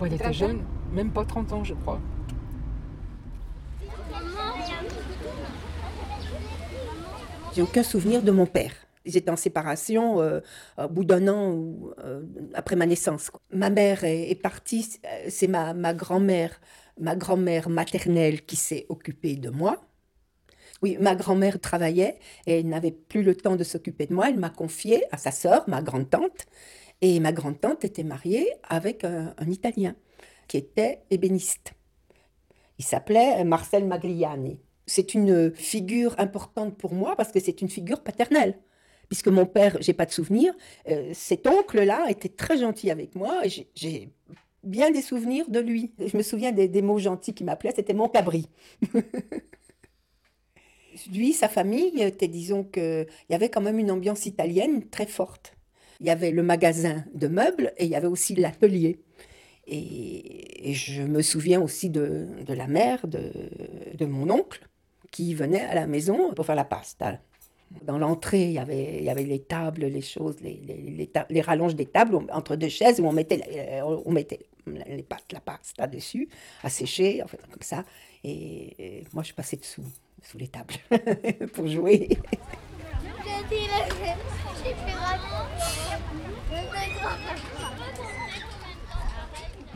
Elle 0.00 0.12
était 0.12 0.32
jeune, 0.32 0.60
même 0.94 1.10
pas 1.10 1.24
30 1.24 1.52
ans, 1.52 1.64
je 1.64 1.74
crois. 1.74 2.00
J'ai 7.54 7.62
aucun 7.62 7.82
souvenir 7.82 8.22
de 8.22 8.30
mon 8.30 8.46
père. 8.46 8.72
J'étais 9.04 9.30
en 9.30 9.36
séparation 9.36 10.20
euh, 10.20 10.40
au 10.78 10.88
bout 10.88 11.04
d'un 11.04 11.28
an 11.28 11.74
euh, 11.98 12.22
après 12.54 12.74
ma 12.74 12.86
naissance. 12.86 13.30
Ma 13.52 13.70
mère 13.70 14.02
est, 14.04 14.40
partie, 14.40 14.98
euh, 15.04 15.26
c'est 15.28 15.46
ma, 15.46 15.74
ma 15.74 15.92
grand-mère, 15.92 16.58
ma 16.98 17.14
grand-mère 17.14 17.68
maternelle 17.68 18.44
qui 18.46 18.56
s'est 18.56 18.86
occupée 18.88 19.36
de 19.36 19.50
moi. 19.50 19.84
Oui, 20.80 20.96
ma 21.00 21.14
grand-mère 21.14 21.60
travaillait 21.60 22.18
et 22.46 22.60
elle 22.60 22.68
n'avait 22.68 22.92
plus 22.92 23.22
le 23.22 23.34
temps 23.34 23.56
de 23.56 23.64
s'occuper 23.64 24.06
de 24.06 24.14
moi. 24.14 24.30
Elle 24.30 24.38
m'a 24.38 24.50
confiée 24.50 25.04
à 25.12 25.18
sa 25.18 25.30
sœur, 25.30 25.64
ma 25.68 25.82
grande-tante. 25.82 26.46
Et 27.00 27.20
ma 27.20 27.32
grande-tante 27.32 27.84
était 27.84 28.04
mariée 28.04 28.50
avec 28.68 29.04
un 29.04 29.34
Italien 29.46 29.94
qui 30.48 30.56
était 30.56 31.00
ébéniste. 31.10 31.74
Il 32.78 32.84
s'appelait 32.84 33.44
Marcel 33.44 33.86
Magliani. 33.86 34.60
C'est 34.86 35.14
une 35.14 35.52
figure 35.54 36.14
importante 36.18 36.76
pour 36.76 36.92
moi 36.92 37.16
parce 37.16 37.32
que 37.32 37.40
c'est 37.40 37.62
une 37.62 37.68
figure 37.68 38.02
paternelle. 38.02 38.58
Puisque 39.08 39.28
mon 39.28 39.46
père, 39.46 39.76
j'ai 39.80 39.92
pas 39.92 40.06
de 40.06 40.10
souvenir, 40.10 40.52
euh, 40.88 41.10
cet 41.14 41.46
oncle-là 41.46 42.06
était 42.08 42.28
très 42.28 42.58
gentil 42.58 42.90
avec 42.90 43.14
moi 43.14 43.46
et 43.46 43.68
j'ai- 43.74 44.10
bien 44.62 44.90
des 44.90 45.02
souvenirs 45.02 45.48
de 45.50 45.60
lui. 45.60 45.92
Je 45.98 46.16
me 46.16 46.22
souviens 46.22 46.50
des, 46.50 46.82
mots 46.82 46.98
gentils 46.98 47.34
qu'il 47.34 47.44
m'appelait, 47.46 47.74
c'était 47.76 47.92
mon 47.92 48.08
cabri. 48.08 48.48
lui, 51.12 51.32
sa 51.34 51.48
famille, 51.48 52.00
était, 52.00 52.28
disons 52.28 52.64
que 52.64 53.06
il 53.28 53.32
y 53.32 53.34
avait 53.34 53.50
quand 53.50 53.60
même 53.60 53.78
une 53.78 53.90
ambiance 53.90 54.24
italienne 54.26 54.88
très 54.88 55.06
forte. 55.06 55.54
Il 56.00 56.06
y 56.06 56.10
avait 56.10 56.30
le 56.30 56.42
magasin 56.42 57.04
de 57.14 57.28
meubles 57.28 57.72
et 57.76 57.84
il 57.84 57.90
y 57.90 57.94
avait 57.94 58.06
aussi 58.08 58.34
l'atelier. 58.34 59.04
Et, 59.66 60.72
je 60.72 61.02
me 61.02 61.20
souviens 61.20 61.60
aussi 61.60 61.90
de, 61.90 62.26
de 62.44 62.54
la 62.54 62.66
mère 62.66 63.06
de, 63.06 63.30
de 63.94 64.06
mon 64.06 64.30
oncle 64.30 64.66
qui 65.10 65.34
venait 65.34 65.60
à 65.60 65.74
la 65.74 65.86
maison 65.86 66.32
pour 66.32 66.46
faire 66.46 66.56
la 66.56 66.64
pasta. 66.64 67.18
Dans 67.82 67.98
l'entrée, 67.98 68.44
il 68.44 68.52
y 68.52 68.58
avait, 68.58 68.98
il 68.98 69.04
y 69.04 69.10
avait 69.10 69.24
les 69.24 69.40
tables, 69.40 69.84
les 69.84 70.00
choses, 70.00 70.36
les, 70.40 70.60
les, 70.66 71.10
les 71.28 71.40
rallonges 71.40 71.74
des 71.74 71.86
tables 71.86 72.18
entre 72.32 72.56
deux 72.56 72.68
chaises 72.68 73.00
où 73.00 73.06
on 73.06 73.12
mettait, 73.12 73.40
euh, 73.52 74.00
on 74.04 74.12
mettait 74.12 74.40
les 74.66 75.02
pâtes, 75.02 75.32
la 75.32 75.40
pasta 75.40 75.86
dessus, 75.86 76.28
à 76.62 76.70
sécher, 76.70 77.22
en 77.22 77.26
fait, 77.26 77.40
comme 77.50 77.62
ça. 77.62 77.84
Et, 78.22 79.00
et 79.00 79.04
moi, 79.12 79.22
je 79.22 79.32
passais 79.32 79.56
dessous, 79.56 79.84
sous 80.22 80.38
les 80.38 80.48
tables, 80.48 80.74
pour 81.52 81.68
jouer. 81.68 82.08
J'ai 82.08 83.56
dit, 83.56 83.64
j'ai 84.62 84.70
fait 84.70 84.92
vraiment. 84.92 85.44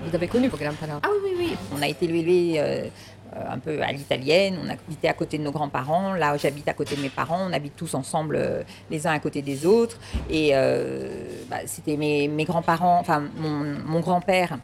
Vous 0.04 0.14
avez 0.14 0.28
connu 0.28 0.48
vos 0.48 0.56
grands-parents 0.56 1.00
Ah 1.02 1.08
oui, 1.24 1.30
oui, 1.36 1.46
oui. 1.50 1.56
On 1.76 1.82
a 1.82 1.88
été 1.88 2.04
élevés 2.06 2.54
euh, 2.58 2.88
un 3.34 3.58
peu 3.58 3.82
à 3.82 3.92
l'italienne, 3.92 4.58
on 4.64 4.68
a 4.68 4.72
habité 4.72 5.08
à 5.08 5.12
côté 5.12 5.38
de 5.38 5.42
nos 5.42 5.50
grands-parents. 5.52 6.14
Là, 6.14 6.36
j'habite 6.36 6.68
à 6.68 6.72
côté 6.72 6.96
de 6.96 7.02
mes 7.02 7.08
parents, 7.10 7.46
on 7.48 7.52
habite 7.52 7.76
tous 7.76 7.94
ensemble, 7.94 8.36
euh, 8.36 8.62
les 8.90 9.06
uns 9.06 9.12
à 9.12 9.18
côté 9.18 9.42
des 9.42 9.66
autres. 9.66 9.98
Et 10.30 10.50
euh, 10.54 11.24
bah, 11.50 11.58
c'était 11.66 11.96
mes, 11.96 12.28
mes 12.28 12.44
grands-parents, 12.44 12.98
enfin 13.00 13.24
mon, 13.36 13.64
mon 13.86 14.00
grand-père. 14.00 14.58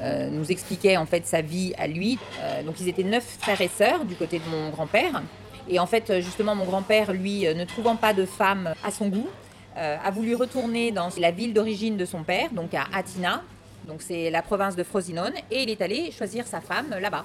euh, 0.00 0.28
nous 0.28 0.50
expliquait 0.50 0.96
en 0.96 1.06
fait 1.06 1.24
sa 1.26 1.40
vie 1.40 1.72
à 1.78 1.86
lui. 1.86 2.18
Donc 2.66 2.80
ils 2.80 2.88
étaient 2.88 3.04
neuf 3.04 3.36
frères 3.40 3.60
et 3.60 3.68
sœurs 3.68 4.04
du 4.04 4.16
côté 4.16 4.38
de 4.38 4.48
mon 4.50 4.70
grand-père. 4.70 5.22
Et 5.68 5.78
en 5.78 5.86
fait, 5.86 6.20
justement, 6.20 6.54
mon 6.54 6.64
grand-père, 6.66 7.12
lui, 7.12 7.46
ne 7.54 7.64
trouvant 7.64 7.96
pas 7.96 8.12
de 8.12 8.26
femme 8.26 8.74
à 8.84 8.90
son 8.90 9.08
goût, 9.08 9.28
a 9.76 10.10
voulu 10.10 10.34
retourner 10.34 10.90
dans 10.92 11.08
la 11.18 11.30
ville 11.30 11.54
d'origine 11.54 11.96
de 11.96 12.04
son 12.04 12.22
père, 12.22 12.50
donc 12.52 12.74
à 12.74 12.84
Atina. 12.92 13.42
Donc 13.88 14.02
c'est 14.02 14.30
la 14.30 14.42
province 14.42 14.76
de 14.76 14.82
Frosinone. 14.82 15.32
Et 15.50 15.62
il 15.62 15.70
est 15.70 15.80
allé 15.82 16.10
choisir 16.10 16.46
sa 16.46 16.60
femme 16.60 16.86
là-bas. 17.00 17.24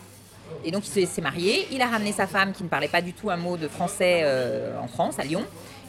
Et 0.63 0.71
donc 0.71 0.83
il 0.95 1.07
s'est- 1.07 1.21
marié. 1.21 1.67
Il 1.71 1.81
a 1.81 1.87
ramené 1.87 2.11
sa 2.11 2.27
femme 2.27 2.51
qui 2.53 2.63
ne 2.63 2.69
parlait 2.69 2.87
pas 2.87 3.01
du 3.01 3.13
tout 3.13 3.29
un 3.29 3.37
mot 3.37 3.55
de 3.57 3.67
français 3.67 4.21
euh, 4.23 4.79
en 4.79 4.87
France, 4.87 5.19
à 5.19 5.23
Lyon. 5.23 5.43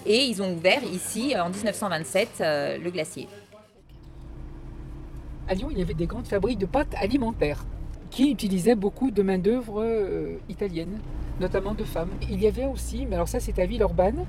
Et 0.06 0.24
ils 0.24 0.42
ont 0.42 0.52
ouvert 0.54 0.82
ici, 0.84 1.34
euh, 1.34 1.44
en 1.44 1.50
1927, 1.50 2.28
euh, 2.40 2.78
le 2.78 2.90
glacier. 2.90 3.26
À 5.48 5.54
Lyon, 5.54 5.68
il 5.70 5.78
y 5.78 5.82
avait 5.82 5.94
des 5.94 6.06
grandes 6.06 6.26
fabriques 6.26 6.58
de 6.58 6.66
pâtes 6.66 6.94
alimentaires 7.00 7.64
qui 8.10 8.30
utilisaient 8.30 8.74
beaucoup 8.74 9.10
de 9.10 9.22
main-d'œuvre 9.22 9.84
italienne, 10.48 10.98
notamment 11.40 11.74
de 11.74 11.84
femmes. 11.84 12.10
Il 12.28 12.40
y 12.40 12.46
avait 12.46 12.66
aussi, 12.66 13.06
mais 13.06 13.14
alors 13.16 13.28
ça 13.28 13.40
c'est 13.40 13.58
à 13.58 13.66
Villeurbanne, 13.66 14.26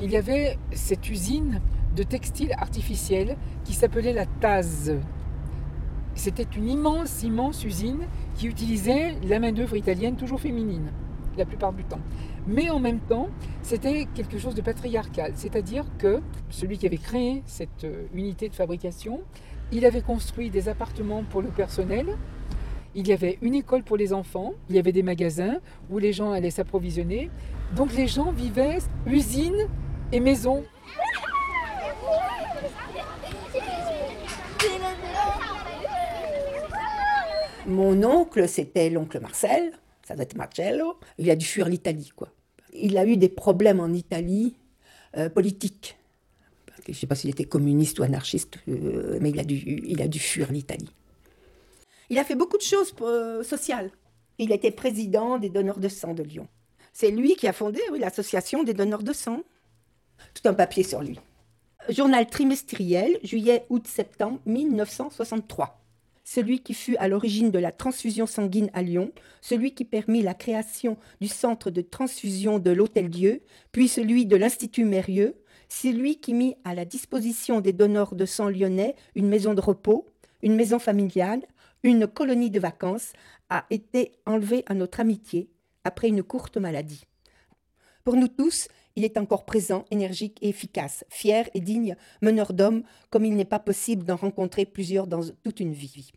il 0.00 0.10
y 0.10 0.16
avait 0.16 0.58
cette 0.72 1.08
usine 1.10 1.60
de 1.94 2.02
textiles 2.02 2.52
artificiels 2.58 3.36
qui 3.64 3.74
s'appelait 3.74 4.12
la 4.14 4.24
Taz. 4.40 4.92
C'était 6.14 6.46
une 6.56 6.68
immense, 6.68 7.22
immense 7.22 7.64
usine 7.64 8.06
qui 8.34 8.46
utilisait 8.46 9.16
la 9.24 9.38
main-d'œuvre 9.38 9.76
italienne, 9.76 10.16
toujours 10.16 10.40
féminine, 10.40 10.92
la 11.36 11.44
plupart 11.44 11.72
du 11.72 11.84
temps. 11.84 12.00
Mais 12.46 12.70
en 12.70 12.80
même 12.80 13.00
temps, 13.00 13.28
c'était 13.62 14.06
quelque 14.14 14.38
chose 14.38 14.54
de 14.54 14.62
patriarcal, 14.62 15.32
c'est-à-dire 15.34 15.84
que 15.98 16.20
celui 16.50 16.76
qui 16.78 16.86
avait 16.86 16.98
créé 16.98 17.42
cette 17.46 17.84
euh, 17.84 18.06
unité 18.14 18.48
de 18.48 18.54
fabrication 18.54 19.20
il 19.72 19.86
avait 19.86 20.02
construit 20.02 20.50
des 20.50 20.68
appartements 20.68 21.24
pour 21.24 21.40
le 21.40 21.48
personnel. 21.48 22.18
Il 22.94 23.08
y 23.08 23.12
avait 23.12 23.38
une 23.40 23.54
école 23.54 23.82
pour 23.82 23.96
les 23.96 24.12
enfants. 24.12 24.52
Il 24.68 24.76
y 24.76 24.78
avait 24.78 24.92
des 24.92 25.02
magasins 25.02 25.56
où 25.90 25.98
les 25.98 26.12
gens 26.12 26.30
allaient 26.30 26.50
s'approvisionner. 26.50 27.30
Donc 27.74 27.94
les 27.94 28.06
gens 28.06 28.32
vivaient 28.32 28.78
usine 29.06 29.66
et 30.12 30.20
maison. 30.20 30.62
Mon 37.66 38.02
oncle, 38.02 38.48
c'était 38.48 38.90
l'oncle 38.90 39.20
Marcel, 39.20 39.72
ça 40.06 40.14
doit 40.14 40.24
être 40.24 40.36
Marcello. 40.36 40.96
Il 41.18 41.30
a 41.30 41.36
dû 41.36 41.46
fuir 41.46 41.68
l'Italie, 41.68 42.10
quoi. 42.14 42.28
Il 42.72 42.98
a 42.98 43.06
eu 43.06 43.16
des 43.16 43.28
problèmes 43.28 43.78
en 43.78 43.92
Italie 43.92 44.56
euh, 45.16 45.28
politiques. 45.28 45.96
Je 46.86 46.90
ne 46.90 46.96
sais 46.96 47.06
pas 47.06 47.14
s'il 47.14 47.30
était 47.30 47.44
communiste 47.44 48.00
ou 48.00 48.02
anarchiste, 48.02 48.58
euh, 48.66 49.18
mais 49.20 49.30
il 49.30 49.38
a, 49.38 49.44
dû, 49.44 49.82
il 49.86 50.02
a 50.02 50.08
dû 50.08 50.18
fuir 50.18 50.50
l'Italie. 50.50 50.90
Il 52.10 52.18
a 52.18 52.24
fait 52.24 52.34
beaucoup 52.34 52.56
de 52.56 52.62
choses 52.62 52.94
euh, 53.02 53.44
sociales. 53.44 53.90
Il 54.38 54.50
était 54.50 54.72
président 54.72 55.38
des 55.38 55.48
donneurs 55.48 55.78
de 55.78 55.88
sang 55.88 56.14
de 56.14 56.24
Lyon. 56.24 56.48
C'est 56.92 57.10
lui 57.12 57.36
qui 57.36 57.46
a 57.46 57.52
fondé 57.52 57.80
l'association 57.96 58.64
des 58.64 58.74
donneurs 58.74 59.04
de 59.04 59.12
sang. 59.12 59.42
Tout 60.34 60.48
un 60.48 60.54
papier 60.54 60.82
sur 60.82 61.00
lui. 61.00 61.20
Journal 61.88 62.26
trimestriel, 62.26 63.18
juillet, 63.22 63.66
août, 63.68 63.86
septembre 63.86 64.40
1963 64.46 65.81
celui 66.32 66.60
qui 66.60 66.72
fut 66.72 66.96
à 66.96 67.08
l'origine 67.08 67.50
de 67.50 67.58
la 67.58 67.72
transfusion 67.72 68.24
sanguine 68.24 68.70
à 68.72 68.80
Lyon, 68.80 69.12
celui 69.42 69.74
qui 69.74 69.84
permit 69.84 70.22
la 70.22 70.32
création 70.32 70.96
du 71.20 71.28
centre 71.28 71.70
de 71.70 71.82
transfusion 71.82 72.58
de 72.58 72.70
l'Hôtel-Dieu, 72.70 73.42
puis 73.70 73.86
celui 73.86 74.24
de 74.24 74.36
l'Institut 74.36 74.86
Mérieux, 74.86 75.36
celui 75.68 76.20
qui 76.20 76.32
mit 76.32 76.54
à 76.64 76.74
la 76.74 76.86
disposition 76.86 77.60
des 77.60 77.74
donneurs 77.74 78.14
de 78.14 78.24
sang 78.24 78.48
lyonnais 78.48 78.96
une 79.14 79.28
maison 79.28 79.52
de 79.52 79.60
repos, 79.60 80.06
une 80.42 80.56
maison 80.56 80.78
familiale, 80.78 81.42
une 81.82 82.06
colonie 82.06 82.50
de 82.50 82.60
vacances, 82.60 83.12
a 83.50 83.66
été 83.68 84.12
enlevé 84.24 84.62
à 84.64 84.72
notre 84.72 85.00
amitié 85.00 85.50
après 85.84 86.08
une 86.08 86.22
courte 86.22 86.56
maladie. 86.56 87.04
Pour 88.04 88.16
nous 88.16 88.28
tous, 88.28 88.68
il 88.96 89.04
est 89.04 89.18
encore 89.18 89.44
présent, 89.44 89.84
énergique 89.90 90.38
et 90.40 90.48
efficace, 90.48 91.04
fier 91.10 91.50
et 91.52 91.60
digne, 91.60 91.94
meneur 92.22 92.54
d'hommes, 92.54 92.84
comme 93.10 93.26
il 93.26 93.36
n'est 93.36 93.44
pas 93.44 93.58
possible 93.58 94.04
d'en 94.04 94.16
rencontrer 94.16 94.64
plusieurs 94.64 95.06
dans 95.06 95.20
toute 95.44 95.60
une 95.60 95.74
vie. 95.74 96.10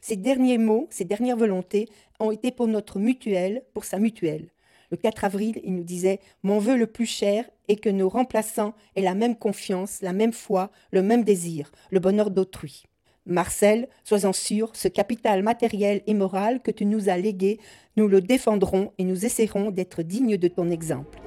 Ces 0.00 0.16
derniers 0.16 0.58
mots, 0.58 0.86
ces 0.90 1.04
dernières 1.04 1.36
volontés 1.36 1.88
ont 2.18 2.30
été 2.30 2.50
pour 2.50 2.66
notre 2.66 2.98
mutuelle, 2.98 3.62
pour 3.74 3.84
sa 3.84 3.98
mutuelle. 3.98 4.48
Le 4.90 4.96
4 4.96 5.24
avril, 5.24 5.60
il 5.64 5.74
nous 5.74 5.84
disait 5.84 6.20
Mon 6.42 6.58
vœu 6.58 6.76
le 6.76 6.86
plus 6.86 7.06
cher 7.06 7.48
est 7.68 7.76
que 7.76 7.88
nos 7.88 8.08
remplaçants 8.08 8.74
aient 8.96 9.02
la 9.02 9.14
même 9.14 9.36
confiance, 9.36 10.02
la 10.02 10.12
même 10.12 10.32
foi, 10.32 10.70
le 10.90 11.02
même 11.02 11.22
désir, 11.22 11.70
le 11.90 12.00
bonheur 12.00 12.30
d'autrui. 12.30 12.84
Marcel, 13.26 13.88
sois-en 14.02 14.32
sûr, 14.32 14.70
ce 14.74 14.88
capital 14.88 15.42
matériel 15.42 16.02
et 16.06 16.14
moral 16.14 16.60
que 16.60 16.70
tu 16.70 16.86
nous 16.86 17.08
as 17.08 17.18
légué, 17.18 17.60
nous 17.96 18.08
le 18.08 18.20
défendrons 18.20 18.92
et 18.98 19.04
nous 19.04 19.24
essaierons 19.24 19.70
d'être 19.70 20.02
dignes 20.02 20.36
de 20.36 20.48
ton 20.48 20.70
exemple. 20.70 21.18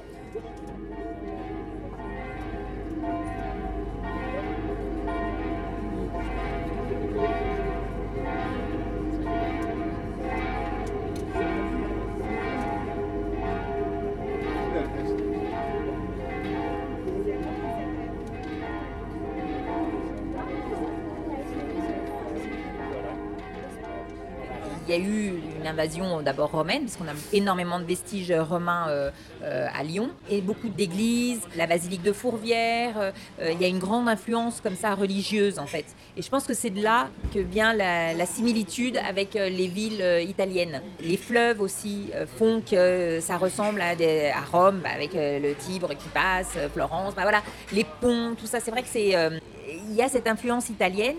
Il 25.74 25.78
y 25.78 25.90
a 25.90 25.94
eu 25.94 26.02
une 26.02 26.06
invasion 26.06 26.22
d'abord 26.22 26.50
romaine, 26.50 26.84
parce 26.84 26.96
qu'on 26.96 27.08
a 27.08 27.14
énormément 27.32 27.78
de 27.78 27.84
vestiges 27.84 28.32
romains 28.32 28.86
euh, 28.88 29.10
euh, 29.42 29.66
à 29.74 29.82
Lyon, 29.82 30.10
et 30.30 30.40
beaucoup 30.40 30.68
d'églises, 30.68 31.40
la 31.56 31.66
basilique 31.66 32.02
de 32.02 32.12
Fourvière. 32.12 32.98
euh, 32.98 33.10
euh, 33.40 33.52
il 33.52 33.60
y 33.60 33.64
a 33.64 33.68
une 33.68 33.78
grande 33.78 34.08
influence 34.08 34.60
comme 34.60 34.76
ça 34.76 34.94
religieuse 34.94 35.58
en 35.58 35.66
fait. 35.66 35.84
Et 36.16 36.22
je 36.22 36.28
pense 36.28 36.44
que 36.46 36.54
c'est 36.54 36.70
de 36.70 36.82
là 36.82 37.08
que 37.32 37.38
vient 37.38 37.72
la, 37.72 38.26
similitude 38.26 38.96
avec 39.08 39.36
euh, 39.36 39.48
les 39.48 39.66
villes 39.68 40.00
euh, 40.00 40.20
italiennes. 40.20 40.80
Les 41.00 41.16
fleuves 41.16 41.60
aussi 41.60 42.10
euh, 42.14 42.26
font 42.26 42.62
que 42.68 43.18
ça 43.20 43.36
ressemble 43.36 43.80
à, 43.80 43.90
à 43.90 44.40
Rome, 44.52 44.80
bah, 44.82 44.90
avec 44.94 45.14
euh, 45.14 45.38
le 45.38 45.54
Tibre 45.54 45.88
qui 45.90 46.08
passe, 46.08 46.54
euh, 46.56 46.68
Florence, 46.68 47.14
bah, 47.14 47.22
voilà, 47.22 47.42
les 47.72 47.84
ponts, 48.00 48.34
tout 48.38 48.46
ça. 48.46 48.60
C'est 48.60 48.70
vrai 48.70 48.82
que 48.82 48.88
c'est, 48.90 49.14
euh, 49.14 49.38
il 49.88 49.94
y 49.94 50.02
a 50.02 50.08
cette 50.08 50.26
influence 50.26 50.68
italienne 50.68 51.16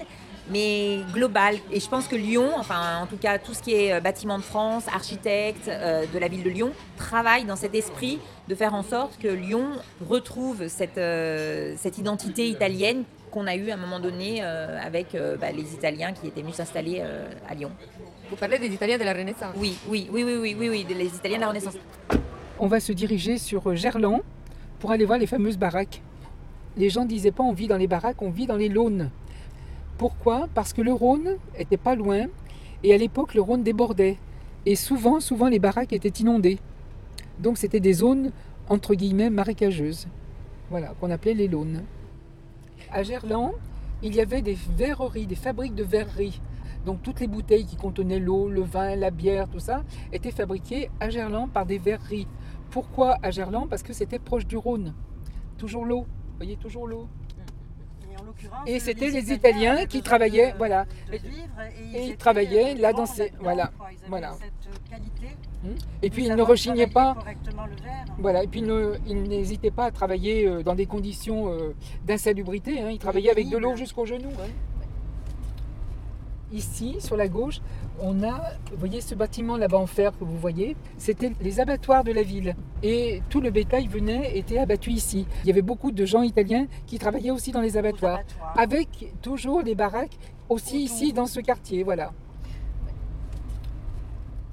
mais 0.49 0.99
globale. 1.13 1.55
Et 1.71 1.79
je 1.79 1.89
pense 1.89 2.07
que 2.07 2.15
Lyon, 2.15 2.51
enfin 2.57 2.99
en 3.01 3.07
tout 3.07 3.17
cas 3.17 3.37
tout 3.37 3.53
ce 3.53 3.61
qui 3.61 3.73
est 3.73 3.93
euh, 3.93 3.99
bâtiment 3.99 4.37
de 4.37 4.43
France, 4.43 4.87
architecte 4.87 5.67
euh, 5.67 6.05
de 6.11 6.19
la 6.19 6.27
ville 6.27 6.43
de 6.43 6.49
Lyon, 6.49 6.71
travaille 6.97 7.45
dans 7.45 7.55
cet 7.55 7.75
esprit 7.75 8.19
de 8.47 8.55
faire 8.55 8.73
en 8.73 8.83
sorte 8.83 9.17
que 9.17 9.27
Lyon 9.27 9.65
retrouve 10.07 10.67
cette, 10.67 10.97
euh, 10.97 11.73
cette 11.77 11.97
identité 11.97 12.47
italienne 12.47 13.03
qu'on 13.35 13.47
a 13.47 13.55
eue 13.57 13.69
à 13.69 13.73
un 13.73 13.77
moment 13.77 13.99
donné 13.99 14.39
euh, 14.41 14.79
avec 14.81 15.13
euh, 15.13 15.35
bah, 15.35 15.51
les 15.51 15.73
Italiens 15.73 16.13
qui 16.13 16.27
étaient 16.27 16.41
venus 16.41 16.55
s'installer 16.55 17.01
euh, 17.01 17.27
à 17.49 17.53
Lyon. 17.53 17.69
Vous 18.29 18.37
parlez 18.37 18.57
des 18.57 18.73
Italiens 18.73 18.97
de 18.97 19.03
la 19.03 19.13
Renaissance 19.13 19.53
Oui, 19.57 19.75
oui, 19.89 20.07
oui, 20.09 20.23
oui, 20.23 20.37
oui, 20.39 20.55
oui, 20.57 20.69
oui, 20.69 20.85
les 20.89 21.07
Italiens 21.07 21.35
de 21.35 21.41
la 21.41 21.49
Renaissance. 21.49 21.75
On 22.57 22.67
va 22.67 22.79
se 22.79 22.93
diriger 22.93 23.37
sur 23.37 23.75
Gerland 23.75 24.21
pour 24.79 24.91
aller 24.91 25.03
voir 25.03 25.19
les 25.19 25.27
fameuses 25.27 25.57
baraques. 25.57 26.01
Les 26.77 26.89
gens 26.89 27.03
disaient 27.03 27.33
pas 27.33 27.43
on 27.43 27.51
vit 27.51 27.67
dans 27.67 27.77
les 27.77 27.87
baraques, 27.87 28.21
on 28.21 28.29
vit 28.29 28.47
dans 28.47 28.55
les 28.55 28.69
Launes. 28.69 29.11
Pourquoi? 29.97 30.47
Parce 30.53 30.73
que 30.73 30.81
le 30.81 30.91
Rhône 30.91 31.37
était 31.57 31.77
pas 31.77 31.95
loin 31.95 32.25
et 32.83 32.93
à 32.93 32.97
l'époque 32.97 33.33
le 33.33 33.41
Rhône 33.41 33.63
débordait. 33.63 34.17
Et 34.65 34.75
souvent, 34.75 35.19
souvent 35.19 35.47
les 35.47 35.59
baraques 35.59 35.93
étaient 35.93 36.09
inondées. 36.09 36.59
Donc 37.39 37.57
c'était 37.57 37.79
des 37.79 37.93
zones 37.93 38.31
entre 38.67 38.95
guillemets 38.95 39.29
marécageuses. 39.29 40.07
Voilà, 40.69 40.93
qu'on 40.99 41.11
appelait 41.11 41.33
les 41.33 41.47
Launes. 41.47 41.83
À 42.91 43.03
Gerland, 43.03 43.51
il 44.03 44.15
y 44.15 44.21
avait 44.21 44.41
des 44.41 44.57
verreries, 44.75 45.27
des 45.27 45.35
fabriques 45.35 45.75
de 45.75 45.83
verreries. 45.83 46.41
Donc 46.85 47.01
toutes 47.01 47.19
les 47.19 47.27
bouteilles 47.27 47.65
qui 47.65 47.77
contenaient 47.77 48.19
l'eau, 48.19 48.49
le 48.49 48.61
vin, 48.61 48.95
la 48.95 49.11
bière, 49.11 49.47
tout 49.47 49.59
ça, 49.59 49.83
étaient 50.11 50.31
fabriquées 50.31 50.89
à 50.99 51.09
Gerland 51.09 51.49
par 51.49 51.65
des 51.65 51.77
verreries. 51.77 52.27
Pourquoi 52.69 53.17
à 53.23 53.31
Gerland? 53.31 53.69
Parce 53.69 53.83
que 53.83 53.93
c'était 53.93 54.19
proche 54.19 54.45
du 54.45 54.57
Rhône. 54.57 54.93
Toujours 55.57 55.85
l'eau. 55.85 56.05
Voyez, 56.37 56.57
toujours 56.57 56.87
l'eau? 56.87 57.07
Et, 58.67 58.79
c'était 58.79 59.09
les 59.09 59.31
Italiens 59.31 59.85
qui 59.85 60.01
travaillaient, 60.01 60.51
de- 60.51 60.57
voilà. 60.57 60.85
de 61.11 61.15
et, 61.15 61.97
Et 61.97 62.07
ils 62.09 62.17
travaillaient 62.17 62.75
là 62.75 62.93
dans 62.93 63.05
ces- 63.05 63.31
voilà, 63.39 63.71
voilà. 64.07 64.33
cette 64.33 64.89
qualité. 64.89 65.35
Et 66.03 66.09
puis 66.11 66.25
ils 66.27 66.35
ne 66.35 66.41
rechignaient 66.43 66.85
pas. 66.87 67.15
le 67.25 67.83
verre. 67.83 68.05
Voilà, 68.19 68.43
et 68.43 68.47
puis 68.47 68.61
ils 69.07 69.23
n'hésitaient 69.23 69.71
pas 69.71 69.85
à 69.85 69.91
travailler 69.91 70.45
euh, 70.47 70.61
dans 70.61 70.75
des 70.75 70.85
conditions 70.85 71.49
euh, 71.51 71.73
d'insalubrité. 72.05 72.81
hein. 72.81 72.89
Ils 72.91 72.99
travaillaient 72.99 73.31
avec 73.31 73.49
de 73.49 73.57
l'eau 73.57 73.75
jusqu'aux 73.75 74.05
genoux. 74.05 74.29
hein. 74.39 74.49
Ici, 76.51 76.97
sur 76.99 77.17
la 77.17 77.27
gauche, 77.27 77.59
on 78.01 78.23
a, 78.23 78.51
vous 78.71 78.77
voyez 78.77 79.01
ce 79.01 79.15
bâtiment 79.15 79.57
là-bas 79.57 79.77
en 79.77 79.85
fer 79.87 80.11
que 80.17 80.23
vous 80.23 80.37
voyez, 80.37 80.75
c'était 80.97 81.31
les 81.41 81.59
abattoirs 81.59 82.03
de 82.03 82.11
la 82.11 82.23
ville. 82.23 82.55
Et 82.83 83.21
tout 83.29 83.41
le 83.41 83.49
bétail 83.51 83.87
venait, 83.87 84.37
était 84.37 84.57
abattu 84.57 84.91
ici. 84.91 85.25
Il 85.43 85.47
y 85.47 85.51
avait 85.51 85.61
beaucoup 85.61 85.91
de 85.91 86.05
gens 86.05 86.21
italiens 86.21 86.67
qui 86.85 86.99
travaillaient 86.99 87.31
aussi 87.31 87.51
dans 87.51 87.61
les 87.61 87.77
abattoirs. 87.77 88.19
abattoirs. 88.19 88.53
Avec 88.59 89.13
toujours 89.21 89.63
des 89.63 89.75
baraques 89.75 90.17
aussi 90.49 90.83
ici 90.83 91.13
dans 91.13 91.25
ce 91.25 91.39
quartier, 91.39 91.83
voilà. 91.83 92.11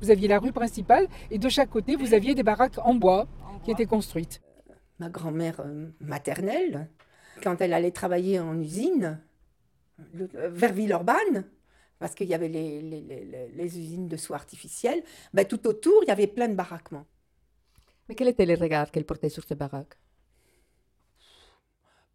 Vous 0.00 0.10
aviez 0.10 0.28
la 0.28 0.38
rue 0.38 0.52
principale 0.52 1.06
et 1.30 1.38
de 1.38 1.48
chaque 1.48 1.70
côté, 1.70 1.96
vous 1.96 2.14
aviez 2.14 2.34
des 2.34 2.42
baraques 2.42 2.78
en 2.84 2.94
bois 2.94 3.26
En 3.44 3.58
qui 3.58 3.66
bois. 3.66 3.74
étaient 3.74 3.86
construites. 3.86 4.40
Ma 4.98 5.08
grand-mère 5.08 5.60
euh, 5.60 5.88
maternelle, 6.00 6.88
quand 7.42 7.60
elle 7.60 7.72
allait 7.72 7.90
travailler 7.92 8.40
en 8.40 8.58
usine, 8.60 9.20
euh, 10.16 10.50
vers 10.52 10.72
Villeurbanne, 10.72 11.44
parce 12.02 12.14
qu'il 12.16 12.28
y 12.28 12.34
avait 12.34 12.48
les, 12.48 12.82
les- 12.90 13.00
les- 13.10 13.24
les- 13.32 13.48
les 13.60 13.78
usines 13.82 14.08
de 14.08 14.16
soie 14.16 14.36
artificielle, 14.36 15.00
ben, 15.34 15.44
tout 15.46 15.62
autour, 15.68 15.98
il 16.04 16.08
y 16.08 16.10
avait 16.10 16.26
plein 16.26 16.48
de 16.48 16.54
baraquements. 16.62 17.06
Mais 18.08 18.16
quel 18.16 18.28
était 18.28 18.46
le 18.52 18.54
regard 18.64 18.90
qu'elle 18.90 19.06
portait 19.06 19.28
sur 19.36 19.44
ces 19.44 19.54
baraques 19.54 19.96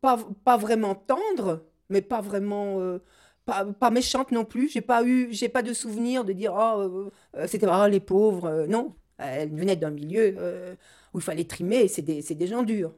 Pas, 0.01 0.17
pas 0.43 0.57
vraiment 0.57 0.95
tendre, 0.95 1.63
mais 1.89 2.01
pas 2.01 2.21
vraiment... 2.21 2.79
euh, 2.81 2.99
pas, 3.45 3.63
pas 3.65 3.91
méchante 3.91 4.31
non 4.31 4.43
plus. 4.43 4.67
J'ai 4.69 4.81
pas 4.81 5.03
eu, 5.05 5.29
j'ai 5.31 5.49
pas 5.49 5.63
de 5.63 5.73
souvenir 5.73 6.25
de 6.25 6.33
dire 6.33 6.53
oh 6.53 6.79
euh, 6.81 7.09
euh, 7.37 7.47
c'était 7.47 7.67
oh, 7.69 7.87
les 7.87 8.01
pauvres. 8.01 8.45
euh, 8.47 8.67
non, 8.67 8.93
elle 9.17 9.55
venait 9.55 9.77
d'un 9.77 9.91
milieu 9.91 10.35
euh, 10.37 10.75
où 11.13 11.19
il 11.19 11.23
fallait 11.23 11.45
trimer. 11.45 11.87
C'est 11.87 12.01
des, 12.01 12.21
c'est 12.21 12.35
des 12.35 12.47
gens 12.47 12.63
durs. 12.63 12.93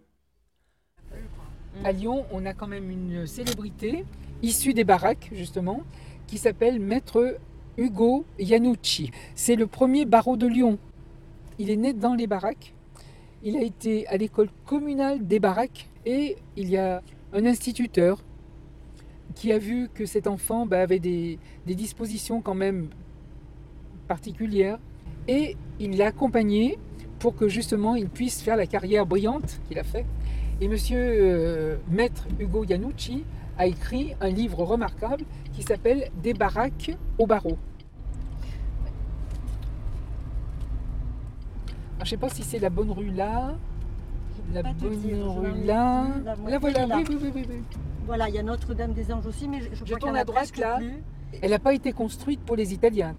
À 1.84 1.92
Lyon, 1.92 2.26
on 2.32 2.46
a 2.46 2.54
quand 2.54 2.68
même 2.68 2.90
une 2.90 3.28
célébrité 3.28 4.04
issue 4.42 4.74
des 4.74 4.84
baraques, 4.84 5.30
justement, 5.34 5.84
qui 6.30 6.38
s'appelle 6.38 6.80
Maître 6.80 7.38
Hugo 7.78 8.24
Iannucci. 8.38 9.10
C'est 9.34 9.56
le 9.56 9.66
premier 9.66 10.06
barreau 10.06 10.38
de 10.38 10.46
Lyon. 10.46 10.78
Il 11.58 11.72
est 11.72 11.76
né 11.76 11.92
dans 11.92 12.14
les 12.14 12.28
baraques. 12.28 12.76
Il 13.42 13.58
a 13.58 13.64
été 13.64 14.06
à 14.08 14.16
l'école 14.16 14.50
communale 14.66 15.26
des 15.26 15.40
baraques 15.40 15.90
et 16.06 16.38
il 16.56 16.70
y 16.70 16.78
a 16.78 17.02
un 17.34 17.46
instituteur 17.46 18.22
qui 19.34 19.52
a 19.52 19.58
vu 19.58 19.90
que 19.92 20.06
cet 20.06 20.28
enfant 20.28 20.68
bah, 20.68 20.82
avait 20.82 21.00
des, 21.00 21.40
dispositions 21.66 22.42
quand 22.42 22.54
même 22.54 22.90
particulières 24.08 24.78
et 25.28 25.56
il 25.80 25.98
l'a 25.98 26.08
accompagné 26.08 26.78
pour 27.18 27.36
que 27.36 27.48
justement 27.48 27.96
il 27.96 28.08
puisse 28.08 28.42
faire 28.42 28.56
la 28.56 28.68
carrière 28.68 29.08
brillante 29.08 29.60
qu'il 29.68 29.80
a 29.80 29.84
fait. 29.84 30.06
Et 30.62 30.68
monsieur 30.68 31.00
euh, 31.00 31.78
Maître 31.90 32.28
Hugo 32.40 32.66
Iannucci 32.66 33.24
a 33.60 33.68
écrit 33.68 34.16
un 34.22 34.30
livre 34.30 34.64
remarquable 34.64 35.26
qui 35.54 35.62
s'appelle 35.62 36.10
Des 36.24 36.34
baraques 36.34 36.98
au 37.20 37.28
barreau. 37.28 37.58
Alors, 41.98 42.00
je 42.00 42.04
ne 42.06 42.10
sais 42.10 42.18
pas 42.18 42.30
si 42.30 42.44
c'est 42.44 42.60
la 42.60 42.70
bonne 42.70 42.90
rue 42.90 43.12
là, 43.12 43.56
la 44.54 44.64
bonne 44.64 44.96
dire, 45.00 45.32
rue 45.34 45.66
là. 45.66 46.08
la 46.24 46.58
voilà, 46.58 46.86
là. 46.88 46.98
oui, 46.98 47.18
oui, 47.22 47.32
oui. 47.36 47.46
Voilà, 48.06 48.30
il 48.30 48.36
y 48.36 48.40
a 48.40 48.44
Notre-Dame 48.44 48.94
des 48.94 49.12
Anges 49.12 49.28
aussi, 49.28 49.48
mais 49.50 49.60
je, 49.60 49.76
je 49.76 49.86
Je 49.86 49.96
tourne 49.96 50.16
à 50.16 50.24
droite, 50.24 50.58
là. 50.58 50.78
plus. 50.78 51.04
Elle 51.42 51.52
n'a 51.52 51.60
pas 51.60 51.74
été 51.74 51.92
construite 51.92 52.40
pour 52.40 52.56
les 52.56 52.74
Italiens, 52.74 53.16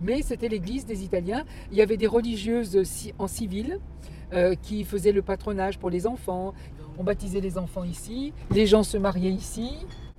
mais 0.00 0.22
c'était 0.22 0.48
l'église 0.48 0.84
des 0.86 1.04
Italiens. 1.04 1.44
Il 1.70 1.76
y 1.78 1.82
avait 1.82 1.96
des 1.96 2.06
religieuses 2.06 2.78
en 3.18 3.26
civil 3.26 3.78
euh, 4.32 4.54
qui 4.60 4.84
faisaient 4.84 5.12
le 5.12 5.22
patronage 5.22 5.78
pour 5.78 5.90
les 5.90 6.06
enfants. 6.06 6.54
On 6.98 7.04
baptisait 7.04 7.40
les 7.40 7.58
enfants 7.58 7.84
ici, 7.84 8.32
les 8.50 8.66
gens 8.66 8.82
se 8.84 8.96
mariaient 8.96 9.30
ici. 9.32 9.70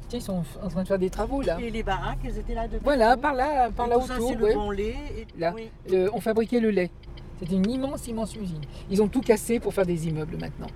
Tiens, 0.07 0.19
ils 0.19 0.21
sont 0.21 0.43
en 0.61 0.67
train 0.67 0.83
de 0.83 0.87
faire 0.87 0.99
des 0.99 1.09
travaux 1.09 1.41
là. 1.41 1.57
Et 1.59 1.71
les 1.71 1.81
baraques, 1.83 2.19
elles 2.25 2.37
étaient 2.37 2.53
là 2.53 2.67
depuis. 2.67 2.83
Voilà, 2.83 3.17
par 3.17 3.33
là, 3.33 3.69
par 3.71 3.87
Et 3.87 3.89
là 3.89 3.95
tout 3.95 4.11
autour. 4.11 4.29
c'est 4.29 4.37
ouais. 4.37 4.49
le 4.49 4.55
bon 4.55 4.71
lait. 4.71 4.95
et- 5.17 5.39
Là. 5.39 5.53
oui. 5.55 5.69
Euh, 5.93 6.09
on 6.13 6.19
fabriquait 6.19 6.59
le 6.59 6.69
lait. 6.69 6.91
C'était 7.39 7.55
une 7.55 7.69
immense, 7.69 8.07
immense 8.07 8.35
usine. 8.35 8.61
Ils 8.89 9.01
ont 9.01 9.07
tout 9.07 9.21
cassé 9.21 9.59
pour 9.59 9.73
faire 9.73 9.85
des 9.85 10.07
immeubles 10.07 10.37
maintenant. 10.37 10.67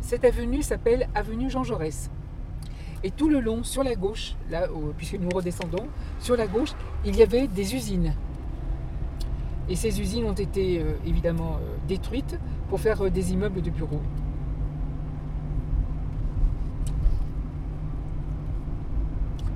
Cette 0.00 0.24
avenue 0.24 0.62
s'appelle 0.62 1.08
avenue 1.14 1.50
Jean 1.50 1.64
Jaurès. 1.64 2.10
Et 3.04 3.10
tout 3.10 3.28
le 3.28 3.40
long, 3.40 3.62
sur 3.62 3.84
la 3.84 3.94
gauche, 3.94 4.34
là, 4.50 4.66
puisque 4.96 5.14
nous 5.14 5.28
redescendons, 5.28 5.86
sur 6.18 6.36
la 6.36 6.46
gauche, 6.46 6.72
il 7.04 7.14
y 7.16 7.22
avait 7.22 7.46
des 7.46 7.74
usines. 7.74 8.14
Et 9.68 9.76
ces 9.76 10.00
usines 10.00 10.24
ont 10.24 10.32
été 10.32 10.80
euh, 10.80 10.94
évidemment 11.06 11.56
euh, 11.56 11.76
détruites 11.86 12.38
pour 12.68 12.80
faire 12.80 13.04
euh, 13.04 13.10
des 13.10 13.32
immeubles 13.32 13.60
de 13.60 13.70
bureaux. 13.70 14.00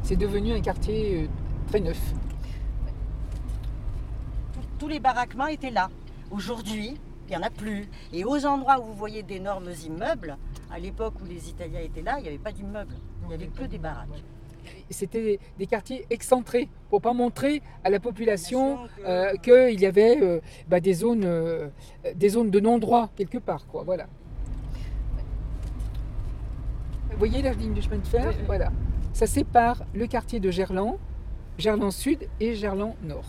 C'est 0.03 0.17
devenu 0.17 0.53
un 0.53 0.61
quartier 0.61 1.31
très 1.69 1.81
neuf. 1.81 1.99
Tous 4.79 4.89
les 4.89 5.01
baraquements 5.01 5.47
étaient 5.47 5.71
là. 5.71 5.89
Aujourd'hui, 6.31 6.99
il 7.27 7.31
n'y 7.31 7.37
en 7.37 7.47
a 7.47 7.51
plus. 7.51 7.89
Et 8.13 8.25
aux 8.25 8.45
endroits 8.45 8.79
où 8.81 8.85
vous 8.85 8.95
voyez 8.95 9.23
d'énormes 9.23 9.71
immeubles, 9.87 10.37
à 10.73 10.79
l'époque 10.79 11.15
où 11.23 11.25
les 11.27 11.51
Italiens 11.51 11.81
étaient 11.81 12.03
là, 12.03 12.17
il 12.19 12.23
n'y 12.23 12.29
avait 12.29 12.39
pas 12.39 12.53
d'immeubles. 12.53 12.97
Il 13.23 13.29
n'y 13.29 13.35
avait 13.35 13.47
que 13.47 13.65
des 13.65 13.79
baraques. 13.79 14.09
C'était 14.91 15.39
des 15.59 15.67
quartiers 15.67 16.07
excentrés 16.09 16.69
pour 16.89 17.01
pas 17.01 17.13
montrer 17.13 17.63
à 17.85 17.91
la 17.91 17.99
population 18.01 18.79
euh, 19.05 19.35
qu'il 19.37 19.81
y 19.81 19.87
avait 19.87 20.23
euh, 20.23 20.41
bah, 20.69 20.81
des, 20.81 20.95
zones, 20.95 21.25
euh, 21.25 21.69
des 22.15 22.31
zones 22.31 22.51
de 22.51 22.61
non-droit 22.61 23.11
quelque 23.17 23.39
part. 23.39 23.67
Quoi, 23.67 23.83
voilà. 23.83 24.07
Vous 27.11 27.19
voyez 27.19 27.43
la 27.43 27.53
ligne 27.53 27.75
de 27.75 27.81
chemin 27.81 27.99
de 27.99 28.07
fer? 28.07 28.33
Voilà. 28.47 28.73
Ça 29.13 29.27
sépare 29.27 29.83
le 29.95 30.07
quartier 30.07 30.41
de 30.41 30.51
Gerland, 30.51 30.97
Gerland 31.59 31.91
Sud 31.91 32.29
et 32.41 32.55
Gerland 32.55 32.95
Nord. 33.03 33.27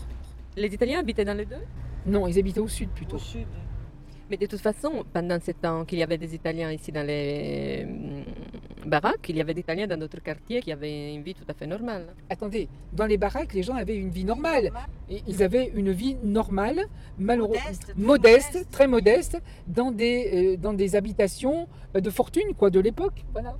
Les 0.56 0.72
Italiens 0.72 1.00
habitaient 1.00 1.24
dans 1.24 1.36
les 1.36 1.46
deux? 1.46 1.62
Non, 2.06 2.26
ils 2.26 2.38
habitaient 2.38 2.60
au 2.60 2.68
sud 2.68 2.90
plutôt. 2.90 3.16
Au 3.16 3.18
sud. 3.18 3.46
Mais 4.34 4.38
de 4.38 4.46
toute 4.46 4.62
façon, 4.62 5.04
pendant 5.12 5.38
ce 5.38 5.52
temps 5.52 5.84
qu'il 5.84 6.00
y 6.00 6.02
avait 6.02 6.18
des 6.18 6.34
Italiens 6.34 6.72
ici 6.72 6.90
dans 6.90 7.06
les, 7.06 7.86
baraques, 8.84 9.28
il 9.28 9.36
y 9.36 9.40
avait 9.40 9.54
des 9.54 9.60
Italiens 9.60 9.86
dans 9.86 9.96
notre 9.96 10.20
quartier 10.20 10.60
qui 10.60 10.72
avaient 10.72 11.14
une 11.14 11.22
vie 11.22 11.34
tout 11.34 11.44
à 11.46 11.54
fait 11.54 11.68
normale. 11.68 12.06
Attendez, 12.28 12.68
dans 12.92 13.06
les 13.06 13.16
baraques, 13.16 13.54
les 13.54 13.62
gens 13.62 13.76
avaient 13.76 13.94
une 13.94 14.10
vie 14.10 14.24
normale. 14.24 14.72
Ils 15.08 15.40
avaient 15.40 15.70
une 15.72 15.92
vie 15.92 16.16
normale, 16.24 16.80
malheureusement 17.16 17.60
Modeste, 17.64 17.94
très 17.94 17.94
modeste, 17.94 18.54
modeste. 18.54 18.70
très 18.72 18.86
modeste, 18.88 19.42
dans 19.68 19.92
des, 19.92 20.16
euh, 20.34 20.56
dans 20.56 20.72
des 20.72 20.96
habitations 20.96 21.68
euh, 21.94 22.00
de 22.00 22.10
fortune, 22.10 22.54
quoi, 22.58 22.70
de 22.70 22.80
l'époque. 22.80 23.24
Voilà. 23.34 23.54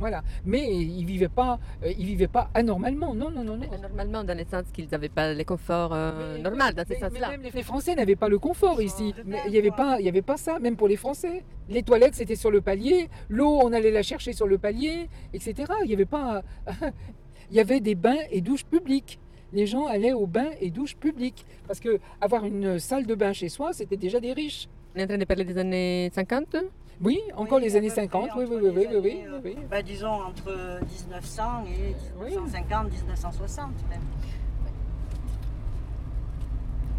Voilà. 0.00 0.22
Mais 0.44 0.74
ils 0.74 1.04
vivaient 1.04 1.28
pas, 1.28 1.58
euh, 1.84 1.92
ils 1.96 2.06
vivaient 2.06 2.26
pas 2.26 2.50
anormalement. 2.54 3.14
Non, 3.14 3.30
non, 3.30 3.44
non, 3.44 3.56
non. 3.56 3.66
Mais 3.70 3.78
Normalement, 3.78 4.24
dans 4.24 4.36
le 4.36 4.44
sens 4.50 4.64
qu'ils 4.72 4.88
n'avaient 4.90 5.08
pas 5.10 5.32
le 5.32 5.44
confort 5.44 5.92
euh, 5.92 6.36
Mais- 6.36 6.42
normal 6.42 6.74
dans 6.74 6.84
ce 6.88 6.94
sens-là. 6.94 7.28
même 7.30 7.42
les 7.54 7.62
Français 7.62 7.94
n'avaient 7.94 8.16
pas 8.16 8.28
le 8.28 8.38
confort 8.38 8.80
ici. 8.82 9.14
Il 9.46 9.50
n'y 9.52 9.58
avait, 9.58 9.70
pas- 9.70 9.98
il 10.00 10.06
y 10.06 10.08
avait 10.08 10.22
pas 10.22 10.36
ça, 10.36 10.58
même 10.58 10.76
pour 10.76 10.88
les 10.88 10.96
Français. 10.96 11.44
Les 11.68 11.82
toilettes, 11.82 12.14
c'était 12.14 12.34
sur 12.34 12.50
le 12.50 12.60
palier. 12.60 13.08
L'eau, 13.28 13.60
on 13.62 13.72
allait 13.72 13.90
la 13.92 14.02
chercher 14.02 14.32
sur 14.32 14.46
le 14.46 14.58
palier, 14.58 15.08
etc. 15.34 15.54
Il 15.84 15.90
y 15.90 15.94
avait 15.94 16.04
pas. 16.06 16.42
il 17.50 17.56
y 17.56 17.60
avait 17.60 17.80
des 17.80 17.94
bains 17.94 18.18
et 18.30 18.40
douches 18.40 18.64
publiques. 18.64 19.18
Les 19.52 19.66
gens 19.66 19.86
allaient 19.86 20.12
aux 20.12 20.26
bains 20.26 20.50
et 20.60 20.70
douches 20.70 20.96
publiques. 20.96 21.44
Parce 21.66 21.80
que 21.80 21.98
avoir 22.20 22.44
une 22.44 22.78
salle 22.78 23.06
de 23.06 23.14
bain 23.14 23.32
chez 23.32 23.48
soi, 23.48 23.72
c'était 23.72 23.96
déjà 23.96 24.20
des 24.20 24.32
riches. 24.32 24.68
On 24.94 24.98
est 25.00 25.04
en 25.04 25.06
train 25.08 25.18
de 25.18 25.24
parler 25.24 25.44
des 25.44 25.58
années 25.58 26.10
50 26.14 26.56
Oui, 27.02 27.18
encore 27.34 27.58
Oui, 27.58 27.64
les 27.64 27.76
années 27.76 27.88
peu 27.88 27.94
près 27.94 28.02
50. 28.02 28.30
Oui, 28.36 28.44
oui, 28.48 28.56
oui, 28.60 28.70
oui, 28.74 28.86
oui, 28.92 29.24
oui, 29.42 29.56
euh. 29.56 29.66
Bah, 29.70 29.82
disons 29.82 30.22
entre 30.22 30.80
1900 30.82 31.64
et 31.66 31.96
Oui. 32.20 32.28
1950, 32.28 32.92
1960 32.92 33.70
même. 33.88 34.00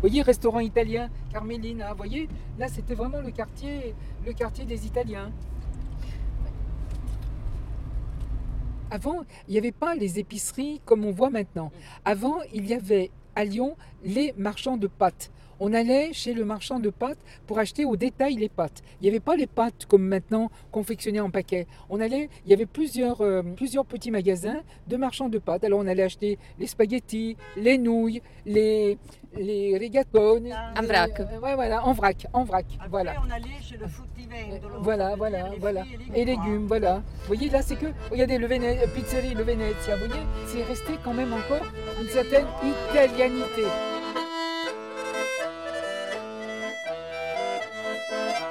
Vous 0.01 0.07
voyez, 0.07 0.23
restaurant 0.23 0.59
italien, 0.59 1.09
Carmelina, 1.31 1.91
vous 1.91 1.97
voyez, 1.97 2.27
là 2.57 2.67
c'était 2.67 2.95
vraiment 2.95 3.21
le 3.21 3.29
quartier, 3.29 3.93
le 4.25 4.33
quartier 4.33 4.65
des 4.65 4.87
Italiens. 4.87 5.31
Avant, 8.89 9.21
il 9.47 9.51
n'y 9.51 9.57
avait 9.59 9.71
pas 9.71 9.93
les 9.93 10.17
épiceries 10.17 10.81
comme 10.83 11.05
on 11.05 11.11
voit 11.11 11.29
maintenant. 11.29 11.71
Avant, 12.03 12.39
il 12.51 12.65
y 12.65 12.73
avait 12.73 13.11
à 13.35 13.45
Lyon 13.45 13.77
les 14.03 14.33
marchands 14.35 14.77
de 14.77 14.87
pâtes. 14.87 15.31
On 15.63 15.73
allait 15.73 16.11
chez 16.11 16.33
le 16.33 16.43
marchand 16.43 16.79
de 16.79 16.89
pâtes 16.89 17.19
pour 17.45 17.59
acheter 17.59 17.85
au 17.85 17.95
détail 17.95 18.33
les 18.33 18.49
pâtes. 18.49 18.81
Il 18.99 19.03
n'y 19.03 19.09
avait 19.09 19.19
pas 19.19 19.35
les 19.35 19.45
pâtes 19.45 19.85
comme 19.87 20.01
maintenant 20.01 20.49
confectionnées 20.71 21.19
en 21.19 21.29
paquet. 21.29 21.67
On 21.87 22.01
allait, 22.01 22.29
il 22.45 22.49
y 22.49 22.53
avait 22.55 22.65
plusieurs, 22.65 23.21
euh, 23.21 23.43
plusieurs 23.55 23.85
petits 23.85 24.09
magasins 24.09 24.61
de 24.87 24.97
marchands 24.97 25.29
de 25.29 25.37
pâtes. 25.37 25.63
Alors 25.63 25.79
on 25.81 25.85
allait 25.85 26.01
acheter 26.01 26.39
les 26.57 26.65
spaghettis, 26.65 27.37
les 27.57 27.77
nouilles, 27.77 28.23
les, 28.47 28.97
les 29.37 29.77
rigatoni. 29.77 30.51
En 30.51 30.81
vrac. 30.81 31.19
Euh, 31.19 31.39
ouais, 31.39 31.53
voilà, 31.53 31.85
en 31.85 31.93
vrac, 31.93 32.25
en 32.33 32.43
vrac. 32.43 32.65
Après, 32.77 32.89
voilà. 32.89 33.13
on 33.23 33.29
allait 33.29 33.61
chez 33.61 33.77
le 33.77 33.85
ça 33.85 34.03
Voilà, 34.79 35.15
voilà, 35.15 35.49
les 35.49 35.59
voilà. 35.59 35.83
Et 36.15 36.25
légumes, 36.25 36.65
voilà. 36.65 37.03
Vous 37.21 37.27
voyez, 37.35 37.49
là, 37.51 37.61
c'est 37.61 37.75
que, 37.75 37.85
regardez, 38.09 38.39
le 38.39 38.47
Véné- 38.47 38.79
pizzerie, 38.95 39.35
le 39.35 39.43
Venezia, 39.43 39.95
vous 39.95 40.07
voyez, 40.07 40.23
c'est 40.47 40.63
resté 40.63 40.93
quand 41.03 41.13
même 41.13 41.33
encore 41.33 41.67
une 42.01 42.07
certaine 42.07 42.47
italianité. 42.91 43.63
Thank 48.11 48.41
you. 48.41 48.50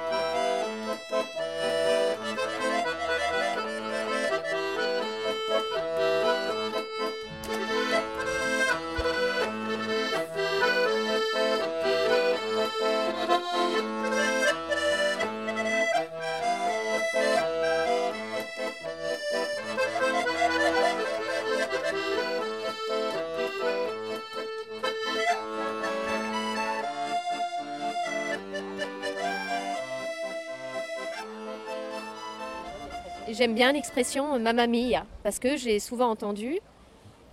J'aime 33.41 33.55
bien 33.55 33.71
l'expression 33.71 34.37
mamma 34.37 34.67
mia 34.67 35.03
parce 35.23 35.39
que 35.39 35.57
j'ai 35.57 35.79
souvent 35.79 36.11
entendu 36.11 36.59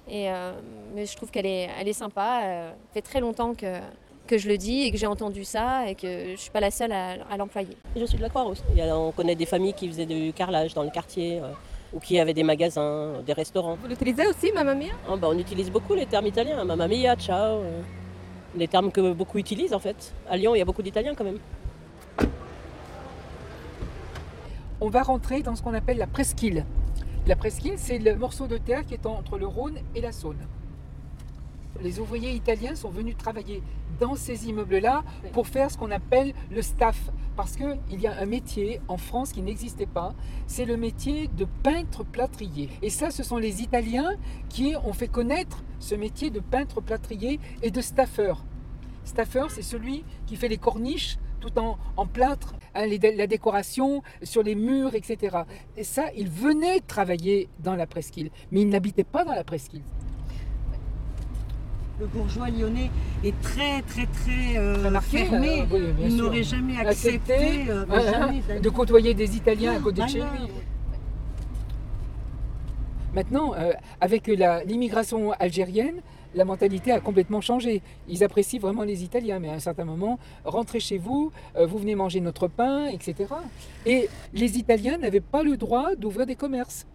et 0.08 0.30
euh, 0.30 0.52
mais 0.94 1.04
je 1.04 1.14
trouve 1.14 1.30
qu'elle 1.30 1.44
est, 1.44 1.68
elle 1.78 1.86
est 1.86 1.92
sympa. 1.92 2.40
Euh, 2.44 2.70
ça 2.70 2.76
fait 2.94 3.02
très 3.02 3.20
longtemps 3.20 3.52
que, 3.54 3.74
que 4.26 4.38
je 4.38 4.48
le 4.48 4.56
dis 4.56 4.84
et 4.84 4.90
que 4.90 4.96
j'ai 4.96 5.06
entendu 5.06 5.44
ça 5.44 5.86
et 5.86 5.94
que 5.94 6.30
je 6.30 6.36
suis 6.36 6.50
pas 6.50 6.60
la 6.60 6.70
seule 6.70 6.92
à, 6.92 7.16
à 7.30 7.36
l'employer. 7.36 7.76
Je 7.94 8.06
suis 8.06 8.16
de 8.16 8.22
la 8.22 8.30
Croix-Rousse. 8.30 8.62
A- 8.80 8.96
On 8.96 9.12
connaît 9.12 9.34
des 9.34 9.44
familles 9.44 9.74
qui 9.74 9.86
faisaient 9.86 10.06
du 10.06 10.32
carrelage 10.32 10.72
dans 10.72 10.82
le 10.82 10.88
quartier 10.88 11.40
euh, 11.42 11.48
ou 11.92 12.00
qui 12.00 12.18
avaient 12.18 12.32
des 12.32 12.42
magasins, 12.42 13.20
des 13.26 13.34
restaurants. 13.34 13.74
Vous 13.74 13.88
l'utilisez 13.88 14.26
aussi, 14.28 14.50
Mamma 14.54 14.74
Mia? 14.74 14.86
Ah, 15.06 15.14
bah, 15.16 15.28
on 15.30 15.38
utilise 15.38 15.70
beaucoup 15.70 15.92
les 15.92 16.06
termes 16.06 16.26
italiens, 16.26 16.64
mamma 16.64 16.88
mia, 16.88 17.16
ciao. 17.16 17.56
euh, 17.60 17.82
les 18.56 18.66
termes 18.66 18.90
que 18.90 19.12
beaucoup 19.12 19.36
utilisent 19.36 19.74
en 19.74 19.78
fait. 19.78 20.14
À 20.26 20.38
Lyon, 20.38 20.54
il 20.54 20.58
y 20.58 20.62
a 20.62 20.64
beaucoup 20.64 20.80
d'Italiens 20.80 21.14
quand 21.14 21.24
même. 21.24 21.38
On 24.80 24.90
va 24.90 25.02
rentrer 25.02 25.42
dans 25.42 25.56
ce 25.56 25.62
qu'on 25.62 25.74
appelle 25.74 25.98
la 25.98 26.06
presqu'île. 26.06 26.64
La 27.26 27.34
presqu'île, 27.34 27.74
c'est 27.78 27.98
le 27.98 28.14
morceau 28.14 28.46
de 28.46 28.58
terre 28.58 28.86
qui 28.86 28.94
est 28.94 29.06
entre 29.06 29.36
le 29.36 29.46
Rhône 29.46 29.78
et 29.96 30.00
la 30.00 30.12
Saône. 30.12 30.46
Les 31.82 31.98
ouvriers 31.98 32.30
italiens 32.30 32.76
sont 32.76 32.88
venus 32.88 33.16
travailler 33.16 33.60
dans 33.98 34.14
ces 34.14 34.48
immeubles-là 34.48 35.02
pour 35.32 35.48
faire 35.48 35.68
ce 35.68 35.76
qu'on 35.76 35.90
appelle 35.90 36.32
le 36.52 36.62
staff. 36.62 37.10
Parce 37.36 37.56
qu'il 37.56 38.00
y 38.00 38.06
a 38.06 38.20
un 38.20 38.26
métier 38.26 38.80
en 38.86 38.98
France 38.98 39.32
qui 39.32 39.42
n'existait 39.42 39.86
pas, 39.86 40.14
c'est 40.46 40.64
le 40.64 40.76
métier 40.76 41.26
de 41.26 41.46
peintre 41.64 42.04
plâtrier. 42.04 42.68
Et 42.80 42.90
ça, 42.90 43.10
ce 43.10 43.24
sont 43.24 43.36
les 43.36 43.62
Italiens 43.62 44.12
qui 44.48 44.74
ont 44.84 44.92
fait 44.92 45.08
connaître 45.08 45.64
ce 45.80 45.96
métier 45.96 46.30
de 46.30 46.38
peintre 46.38 46.80
plâtrier 46.80 47.40
et 47.62 47.72
de 47.72 47.80
staffeur. 47.80 48.44
Staffeur, 49.04 49.50
c'est 49.50 49.62
celui 49.62 50.04
qui 50.26 50.36
fait 50.36 50.48
les 50.48 50.58
corniches 50.58 51.18
tout 51.40 51.58
en, 51.58 51.78
en 51.96 52.06
plâtre, 52.06 52.54
hein, 52.74 52.86
les 52.86 52.98
la 53.16 53.26
décoration 53.26 54.02
sur 54.22 54.42
les 54.42 54.54
murs, 54.54 54.94
etc. 54.94 55.38
Et 55.76 55.84
ça, 55.84 56.04
ils 56.16 56.28
venaient 56.28 56.80
travailler 56.80 57.48
dans 57.60 57.74
la 57.76 57.86
presqu'île, 57.86 58.30
mais 58.50 58.62
ils 58.62 58.68
n'habitaient 58.68 59.04
pas 59.04 59.24
dans 59.24 59.34
la 59.34 59.44
presqu'île. 59.44 59.82
Le 62.00 62.06
bourgeois 62.06 62.48
lyonnais 62.48 62.90
est 63.24 63.34
très, 63.40 63.82
très, 63.82 64.06
très 64.06 64.56
euh, 64.56 64.84
Remarqué, 64.84 65.18
fermé. 65.24 65.62
euh, 65.72 65.92
oui, 65.98 66.04
Il 66.10 66.16
n'aurait 66.16 66.44
jamais 66.44 66.76
accepté, 66.78 67.32
Accepté, 67.34 67.70
euh, 67.70 68.12
jamais 68.12 68.60
de 68.60 68.68
côtoyer 68.70 69.14
des 69.14 69.36
Italiens 69.36 69.74
à 69.76 69.80
côté 69.80 70.02
de 70.02 70.06
chez 70.06 70.18
lui. 70.20 70.48
Maintenant, 73.14 73.54
euh, 73.54 73.72
avec 74.00 74.28
l'immigration 74.66 75.32
algérienne, 75.32 76.00
la 76.34 76.44
mentalité 76.44 76.92
a 76.92 77.00
complètement 77.00 77.40
changé. 77.40 77.82
Ils 78.08 78.24
apprécient 78.24 78.60
vraiment 78.60 78.82
les 78.82 79.04
Italiens, 79.04 79.38
mais 79.38 79.48
à 79.48 79.54
un 79.54 79.58
certain 79.58 79.84
moment, 79.84 80.18
rentrez 80.44 80.80
chez 80.80 80.98
vous, 80.98 81.32
euh, 81.56 81.66
vous 81.66 81.78
venez 81.78 81.94
manger 81.94 82.20
notre 82.20 82.48
pain, 82.48 82.86
etc. 82.86 83.34
Et 83.86 84.08
les 84.32 84.58
Italiens 84.58 84.98
n'avaient 84.98 85.20
pas 85.20 85.42
le 85.42 85.56
droit 85.56 85.94
d'ouvrir 85.96 86.26
des 86.26 86.36
commerces. 86.36 86.86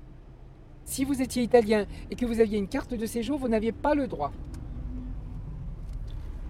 Si 0.86 1.06
vous 1.06 1.22
étiez 1.22 1.44
italien 1.44 1.86
et 2.12 2.16
que 2.16 2.26
vous 2.26 2.40
aviez 2.40 2.58
une 2.58 2.68
carte 2.68 2.94
de 2.94 3.06
séjour, 3.06 3.40
vous 3.40 3.48
n'aviez 3.48 3.72
pas 3.72 3.96
le 3.96 4.08
droit. 4.08 4.32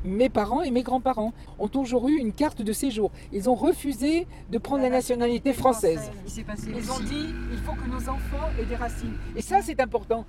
Mes 0.05 0.27
parents 0.27 0.63
et 0.63 0.71
mes 0.71 0.83
grands-parents 0.83 1.33
ont 1.59 1.69
toujours 1.69 2.09
eu 2.09 2.17
une 2.17 2.33
carte 2.33 2.61
de 2.61 2.73
séjour. 2.73 3.11
Ils 3.31 3.49
ont 3.49 3.55
refusé 3.55 4.27
de 4.51 4.57
prendre 4.57 4.83
la 4.83 4.89
nationalité 4.89 5.53
française. 5.53 6.11
Il 6.25 6.31
s'est 6.31 6.43
passé 6.43 6.71
Ils 6.75 6.91
ont 6.91 6.99
dit 6.99 7.33
il 7.51 7.57
faut 7.59 7.71
que 7.71 7.87
nos 7.87 8.09
enfants 8.09 8.49
aient 8.59 8.65
des 8.65 8.75
racines. 8.75 9.15
Et 9.37 9.41
ça, 9.41 9.61
c'est 9.61 9.79
important. 9.79 10.25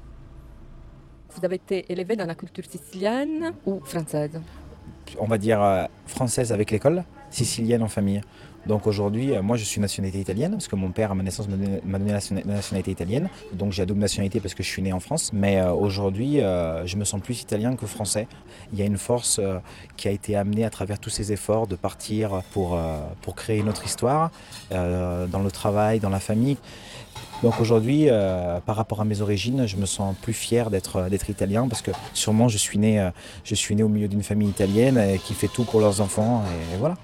Vous 1.36 1.44
avez 1.44 1.56
été 1.56 1.84
élevé 1.90 2.14
dans 2.16 2.26
la 2.26 2.34
culture 2.34 2.64
sicilienne 2.64 3.52
ou 3.66 3.80
française? 3.80 4.40
On 5.18 5.26
va 5.26 5.38
dire, 5.38 5.62
euh, 5.62 5.84
française 6.06 6.52
avec 6.52 6.70
l'école, 6.70 7.04
sicilienne 7.30 7.82
en 7.82 7.88
famille. 7.88 8.20
Donc 8.66 8.86
aujourd'hui, 8.86 9.32
euh, 9.34 9.42
moi 9.42 9.56
je 9.56 9.64
suis 9.64 9.80
nationalité 9.80 10.18
italienne, 10.20 10.52
parce 10.52 10.68
que 10.68 10.76
mon 10.76 10.90
père 10.90 11.10
à 11.12 11.14
ma 11.14 11.22
naissance 11.22 11.48
m'a 11.48 11.56
donné, 11.56 11.80
la 11.86 11.98
nationa- 12.14 12.42
la 12.46 12.54
nationalité 12.54 12.90
italienne. 12.90 13.28
Donc 13.52 13.72
j'ai 13.72 13.84
double 13.86 14.00
nationalité 14.00 14.40
parce 14.40 14.54
que 14.54 14.62
je 14.62 14.68
suis 14.68 14.82
né 14.82 14.92
en 14.92 15.00
France. 15.00 15.30
Mais 15.32 15.58
euh, 15.58 15.72
aujourd'hui, 15.72 16.40
euh, 16.40 16.86
je 16.86 16.96
me 16.96 17.04
sens 17.04 17.20
plus 17.20 17.42
italien 17.42 17.76
que 17.76 17.86
français. 17.86 18.26
Il 18.72 18.78
y 18.78 18.82
a 18.82 18.86
une 18.86 18.96
force 18.98 19.40
qui 19.96 20.08
a 20.08 20.10
été 20.10 20.36
amenée 20.36 20.64
à 20.64 20.70
travers 20.70 20.98
tous 20.98 21.10
ces 21.10 21.32
efforts 21.32 21.66
de 21.66 21.76
partir 21.76 22.42
pour, 22.52 22.78
pour 23.20 23.34
créer 23.34 23.62
notre 23.62 23.84
histoire, 23.84 24.30
dans 24.70 25.42
le 25.42 25.50
travail, 25.50 26.00
dans 26.00 26.08
la 26.08 26.20
famille. 26.20 26.56
Donc 27.42 27.60
aujourd'hui, 27.60 28.08
par 28.66 28.76
rapport 28.76 29.00
à 29.00 29.04
mes 29.04 29.20
origines, 29.20 29.66
je 29.66 29.76
me 29.76 29.86
sens 29.86 30.16
plus 30.22 30.32
fier 30.32 30.70
d'être 30.70 31.08
d'être 31.10 31.28
italien 31.30 31.68
parce 31.68 31.82
que 31.82 31.90
sûrement 32.14 32.48
je 32.48 32.58
suis 32.58 32.78
né, 32.78 33.10
je 33.44 33.54
suis 33.54 33.76
né 33.76 33.82
au 33.82 33.88
milieu 33.88 34.08
d'une 34.08 34.22
famille 34.22 34.48
italienne 34.48 35.18
qui 35.24 35.34
fait 35.34 35.48
tout 35.48 35.64
pour 35.64 35.80
leurs 35.80 36.00
enfants 36.00 36.42
et 36.72 36.76
voilà. 36.78 36.96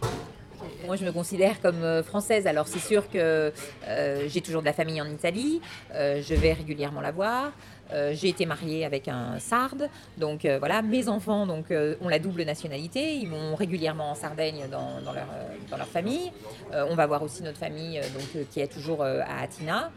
Moi, 0.91 0.97
je 0.97 1.05
me 1.05 1.13
considère 1.13 1.61
comme 1.61 1.85
euh, 1.85 2.03
française. 2.03 2.49
Alors, 2.49 2.67
c'est 2.67 2.81
sûr 2.81 3.09
que 3.09 3.53
euh, 3.87 4.25
j'ai 4.27 4.41
toujours 4.41 4.61
de 4.61 4.67
la 4.67 4.73
famille 4.73 5.01
en 5.01 5.09
Italie. 5.09 5.61
euh, 5.95 6.21
je 6.21 6.35
vais 6.35 6.53
régulièrement 6.53 7.01
la 7.01 7.13
voir. 7.13 7.53
Euh, 7.93 8.13
j'ai 8.15 8.29
été 8.29 8.47
mariée 8.47 8.85
avec 8.85 9.09
un 9.09 9.39
sarde, 9.39 9.89
donc 10.17 10.45
euh, 10.45 10.59
voilà, 10.59 10.83
mes 10.83 11.09
enfants 11.09 11.47
donc, 11.47 11.71
euh, 11.71 11.97
ont 12.01 12.09
la 12.09 12.19
double 12.19 12.43
nationalité, 12.43 13.17
ils 13.17 13.29
vont 13.29 13.57
régulièrement 13.57 14.11
en 14.11 14.15
Sardaigne 14.15 14.67
dans, 14.71 15.01
dans 15.05 15.13
leur, 15.13 15.27
dans 15.71 15.77
leur 15.77 15.89
famille. 15.89 16.31
On 16.73 16.95
va 16.95 17.07
voir 17.07 17.23
aussi 17.23 17.43
notre 17.43 17.59
famille 17.59 18.01
donc, 18.15 18.47
qui 18.51 18.61
est 18.61 18.69
toujours 18.69 19.03
à 19.03 19.43
Atina. 19.43 19.91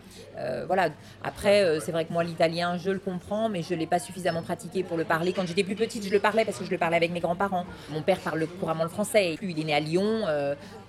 Voilà. 0.68 0.90
Après, 1.24 1.80
c'est 1.82 1.92
vrai 1.92 2.06
que 2.06 2.14
moi, 2.14 2.24
l'italien, 2.24 2.78
je 2.78 2.90
le 2.90 3.00
comprends, 3.00 3.48
mais 3.48 3.62
je 3.62 3.74
ne 3.74 3.80
l'ai 3.80 3.86
pas 3.86 4.00
suffisamment 4.00 4.42
pratiqué 4.42 4.84
pour 4.84 4.98
le 4.98 5.04
parler. 5.04 5.34
Quand 5.34 5.46
j'étais 5.46 5.64
plus 5.64 5.76
petite, 5.76 6.06
je 6.06 6.12
le 6.12 6.20
parlais 6.20 6.46
parce 6.46 6.58
que 6.58 6.66
je 6.66 6.72
le 6.72 6.78
parlais 6.78 6.98
avec 6.98 7.12
mes 7.12 7.20
grands-parents. 7.20 7.66
Mon 7.92 8.02
père 8.02 8.20
parle 8.20 8.48
couramment 8.60 8.84
le 8.84 8.90
français. 8.90 9.38
Il 9.42 9.60
est 9.60 9.64
né 9.64 9.76
à 9.76 9.80
Lyon, 9.80 10.26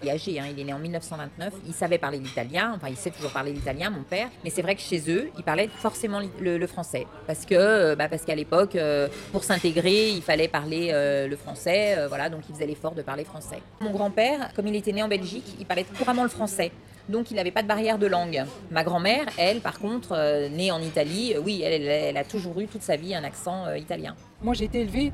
il 0.03 0.09
est 0.09 0.13
âgé, 0.13 0.41
hein, 0.41 0.47
il 0.51 0.59
est 0.59 0.65
né 0.65 0.73
en 0.73 0.79
1929. 0.79 1.53
Il 1.67 1.75
savait 1.75 1.99
parler 1.99 2.19
l'italien, 2.19 2.73
enfin, 2.77 2.89
il 2.89 2.97
sait 2.97 3.11
toujours 3.11 3.33
parler 3.33 3.53
l'italien, 3.53 3.91
mon 3.91 4.03
père. 4.03 4.29
Mais 4.43 4.51
c'est 4.51 4.63
vrai 4.63 4.75
que 4.75 4.83
chez 4.83 5.11
eux, 5.11 5.31
ils 5.37 5.45
parlaient 5.45 5.69
forcément 5.69 6.21
le 6.41 6.67
français. 6.67 6.94
Parce 7.27 7.45
que, 7.45 7.55
euh, 7.55 7.97
bah, 7.97 8.09
parce 8.09 8.25
qu'à 8.25 8.35
l'époque, 8.35 8.77
euh, 8.77 9.09
pour 9.33 9.45
s'intégrer, 9.45 10.11
il 10.11 10.23
fallait 10.23 10.49
parler 10.49 10.91
euh, 10.93 11.27
le 11.27 11.37
français. 11.37 11.97
voilà, 12.09 12.29
donc 12.29 12.43
ils 12.49 12.55
faisaient 12.55 12.67
l'effort 12.67 12.95
de 12.95 13.03
parler 13.03 13.25
français. 13.25 13.61
Mon 13.81 13.91
grand-père, 13.91 14.53
comme 14.55 14.67
il 14.67 14.77
était 14.77 14.93
né 14.93 15.03
en 15.03 15.09
Belgique, 15.09 15.57
il 15.59 15.67
parlait 15.67 15.85
couramment 15.99 16.23
le 16.23 16.29
français. 16.29 16.71
Donc 17.09 17.31
il 17.31 17.35
n'avait 17.35 17.51
pas 17.51 17.63
de 17.63 17.69
barrière 17.69 17.99
de 17.99 18.07
langue. 18.07 18.45
Ma 18.71 18.83
grand-mère, 18.83 19.27
elle, 19.39 19.61
par 19.61 19.79
contre, 19.79 20.49
née 20.51 20.71
en 20.71 20.81
Italie, 20.81 21.35
oui, 21.45 21.61
elle, 21.63 22.17
a 22.17 22.25
toujours 22.25 22.59
eu 22.61 22.67
toute 22.67 22.83
sa 22.83 22.97
vie 22.97 23.15
un 23.15 23.25
accent 23.25 23.75
italien. 23.75 24.15
Moi, 24.43 24.55
j'ai 24.55 24.65
été 24.65 24.81
élevée 24.81 25.13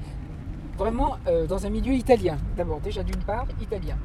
vraiment 0.79 1.17
dans 1.49 1.67
un 1.67 1.71
milieu 1.71 1.93
italien. 1.95 2.39
D'abord, 2.57 2.81
déjà 2.81 3.03
d'une 3.03 3.23
part, 3.25 3.47
italien. 3.61 3.97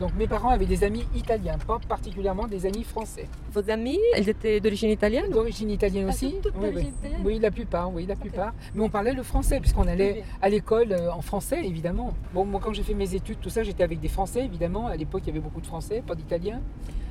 Donc 0.00 0.14
mes 0.16 0.26
parents 0.26 0.48
avaient 0.48 0.64
des 0.66 0.82
amis 0.82 1.04
italiens, 1.14 1.58
pas 1.66 1.78
particulièrement 1.86 2.46
des 2.46 2.64
amis 2.64 2.84
français. 2.84 3.28
Vos 3.52 3.68
amis, 3.70 3.98
elles 4.16 4.30
étaient 4.30 4.58
d'origine 4.58 4.88
italienne 4.90 5.30
D'origine 5.30 5.70
italienne 5.70 6.06
Ah, 6.08 6.10
aussi? 6.10 6.36
toutes 6.42 6.54
oui, 6.56 6.60
oui. 6.64 6.70
d'origine 6.72 6.94
italienne 6.98 7.20
oui, 7.22 7.38
la 7.38 7.50
plupart, 7.50 7.92
oui, 7.92 8.06
la 8.06 8.16
plupart. 8.16 8.54
Mais 8.74 8.82
on 8.82 8.88
parlait 8.88 9.12
le 9.12 9.22
français, 9.22 9.60
puisqu'on 9.60 9.86
allait 9.86 10.24
à 10.40 10.48
l'école 10.48 10.92
euh, 10.92 11.12
en 11.12 11.20
français, 11.20 11.62
évidemment. 11.64 12.14
Bon, 12.32 12.46
moi, 12.46 12.60
quand 12.64 12.72
j'ai 12.72 12.82
fait 12.82 12.94
mes 12.94 13.14
études, 13.14 13.40
tout 13.40 13.50
ça, 13.50 13.62
j'étais 13.62 13.82
avec 13.82 14.00
des 14.00 14.08
Français, 14.08 14.42
évidemment. 14.44 14.86
À 14.86 14.96
l'époque, 14.96 15.20
il 15.24 15.28
y 15.28 15.30
avait 15.32 15.40
beaucoup 15.40 15.60
de 15.60 15.66
Français, 15.66 16.02
pas 16.06 16.14
d'Italiens. 16.14 16.62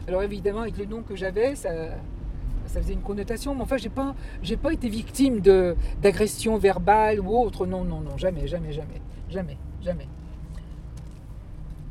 Alors, 0.07 0.23
évidemment, 0.23 0.61
avec 0.61 0.77
le 0.79 0.85
nom 0.85 1.03
que 1.03 1.15
j'avais, 1.15 1.53
ça, 1.55 1.69
ça 2.65 2.81
faisait 2.81 2.93
une 2.93 3.01
connotation. 3.01 3.53
Mais 3.53 3.61
enfin, 3.61 3.77
j'ai 3.77 3.89
pas, 3.89 4.15
j'ai 4.41 4.57
pas 4.57 4.73
été 4.73 4.89
victime 4.89 5.41
de 5.41 5.75
d'agression 6.01 6.57
verbale 6.57 7.19
ou 7.19 7.37
autre. 7.37 7.67
Non, 7.67 7.83
non, 7.83 7.99
non, 8.01 8.17
jamais, 8.17 8.47
jamais, 8.47 8.71
jamais, 8.71 8.99
jamais, 9.29 9.57
jamais. 9.83 10.07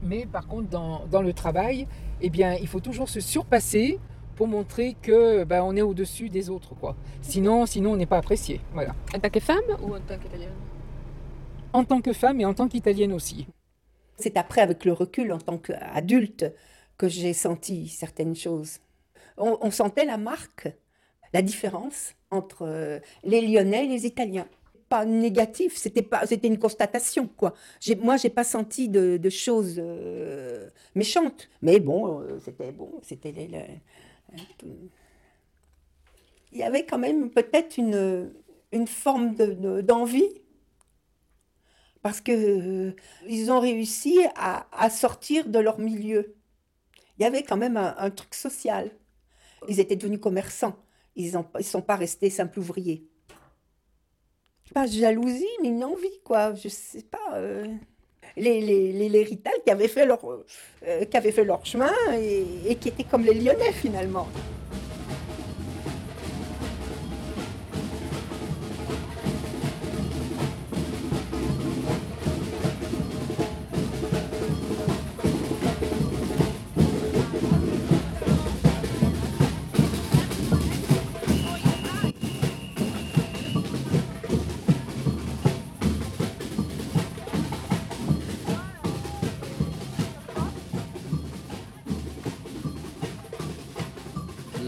Mais 0.03 0.27
par 0.27 0.47
contre, 0.47 0.69
dans, 0.69 1.07
dans 1.07 1.23
le 1.23 1.33
travail, 1.33 1.87
eh 2.21 2.31
bien, 2.31 2.55
il 2.55 2.69
faut 2.69 2.81
toujours 2.81 3.09
se 3.09 3.21
surpasser 3.21 3.99
pour 4.37 4.47
montrer 4.47 4.95
que 5.03 5.45
ben, 5.45 5.63
on 5.63 5.75
est 5.75 5.83
au-dessus 5.83 6.29
des 6.29 6.49
autres, 6.49 6.75
quoi. 6.75 6.97
Sinon, 7.23 7.67
sinon, 7.67 7.93
on 7.93 7.97
n'est 7.97 8.07
pas 8.07 8.19
apprécié. 8.19 8.61
Voilà. 8.73 8.95
En 9.15 9.19
tant 9.19 9.31
que 9.31 9.41
femme 9.41 9.65
ou 9.83 9.95
en 9.95 10.01
tant 10.01 10.17
qu'italienne? 10.17 10.53
En 11.73 11.85
tant 11.85 12.01
que 12.01 12.13
femme 12.13 12.41
et 12.41 12.45
en 12.45 12.55
tant 12.55 12.69
qu'italienne 12.69 13.13
aussi. 13.13 13.47
C'est 14.17 14.37
après, 14.37 14.61
avec 14.61 14.85
le 14.85 14.93
recul, 14.93 15.33
en 15.33 15.39
tant 15.39 15.59
qu'adulte, 15.59 16.47
que 16.97 17.09
j'ai 17.09 17.33
senti 17.33 17.89
certaines 17.89 18.35
choses. 18.35 18.79
On, 19.37 19.59
on 19.61 19.71
sentait 19.71 20.05
la 20.05 20.19
marque, 20.19 20.69
la 21.33 21.43
différence 21.43 22.15
entre 22.31 22.63
euh, 22.63 22.99
les 23.25 23.41
Lyonnais 23.41 23.87
et 23.87 23.89
les 23.89 24.07
Italiens. 24.07 24.49
Pas 24.89 25.05
négatif, 25.05 25.77
c'était 25.77 26.01
pas, 26.03 26.27
c'était 26.27 26.49
une 26.49 26.59
constatation 26.59 27.29
quoi. 27.29 27.53
J'ai, 27.79 27.95
moi, 27.97 28.17
j'ai 28.17 28.31
pas 28.31 28.45
senti 28.45 28.89
de, 28.89 29.19
choses 29.29 29.75
euh, 29.79 30.71
méchantes, 30.95 31.51
mais 31.61 31.79
bon, 31.79 32.23
euh, 32.23 32.39
c'était 32.43 32.73
bon, 32.73 32.93
c'était 33.03 33.33
tout- 34.59 34.91
Il 36.53 36.59
y 36.59 36.63
avait 36.63 36.85
quand 36.87 36.99
même 36.99 37.31
peut-être 37.31 37.77
une, 37.79 38.33
une 38.73 38.87
forme 38.87 39.35
de- 39.35 39.53
de- 39.53 39.81
d'envie 39.81 40.29
parce 42.03 42.21
que 42.21 42.33
euh, 42.33 42.93
ils 43.29 43.51
ont 43.51 43.61
réussi 43.61 44.19
à, 44.37 44.67
à 44.73 44.91
sortir 44.91 45.49
de 45.49 45.59
leur 45.59 45.79
milieu. 45.79 46.35
Il 47.19 47.25
y 47.25 47.27
avait 47.27 47.45
quand 47.45 47.59
même 47.59 47.79
un, 47.79 47.97
un 47.99 48.11
truc 48.11 48.35
social. 48.35 48.93
Ils 49.69 49.81
étaient 49.81 49.97
devenus 49.97 50.21
commerçants. 50.21 50.77
Ils 51.17 51.35
ne 51.57 51.63
sont 51.65 51.83
pas 51.83 51.97
restés 51.97 52.31
simples 52.31 52.61
ouvriers. 52.61 53.08
Pas 54.75 54.87
jalousie, 54.87 55.47
mais 55.63 55.69
une 55.69 55.85
envie, 55.85 56.21
quoi. 56.25 56.55
Je 56.55 56.69
sais 56.69 57.03
pas. 57.03 57.35
euh, 57.37 57.67
Les, 58.37 58.61
les, 58.61 58.93
les, 58.93 59.09
les 59.09 59.23
Rital 59.25 59.55
qui 59.65 59.71
avaient 59.71 59.89
fait 59.89 60.07
leur, 60.07 60.21
euh, 60.25 61.05
qui 61.05 61.17
avaient 61.17 61.33
fait 61.33 61.45
leur 61.45 61.65
chemin 61.67 61.91
et 62.69 62.77
qui 62.77 62.89
étaient 62.91 63.05
comme 63.05 63.25
les 63.25 63.35
Lyonnais, 63.35 63.73
finalement. 63.73 64.29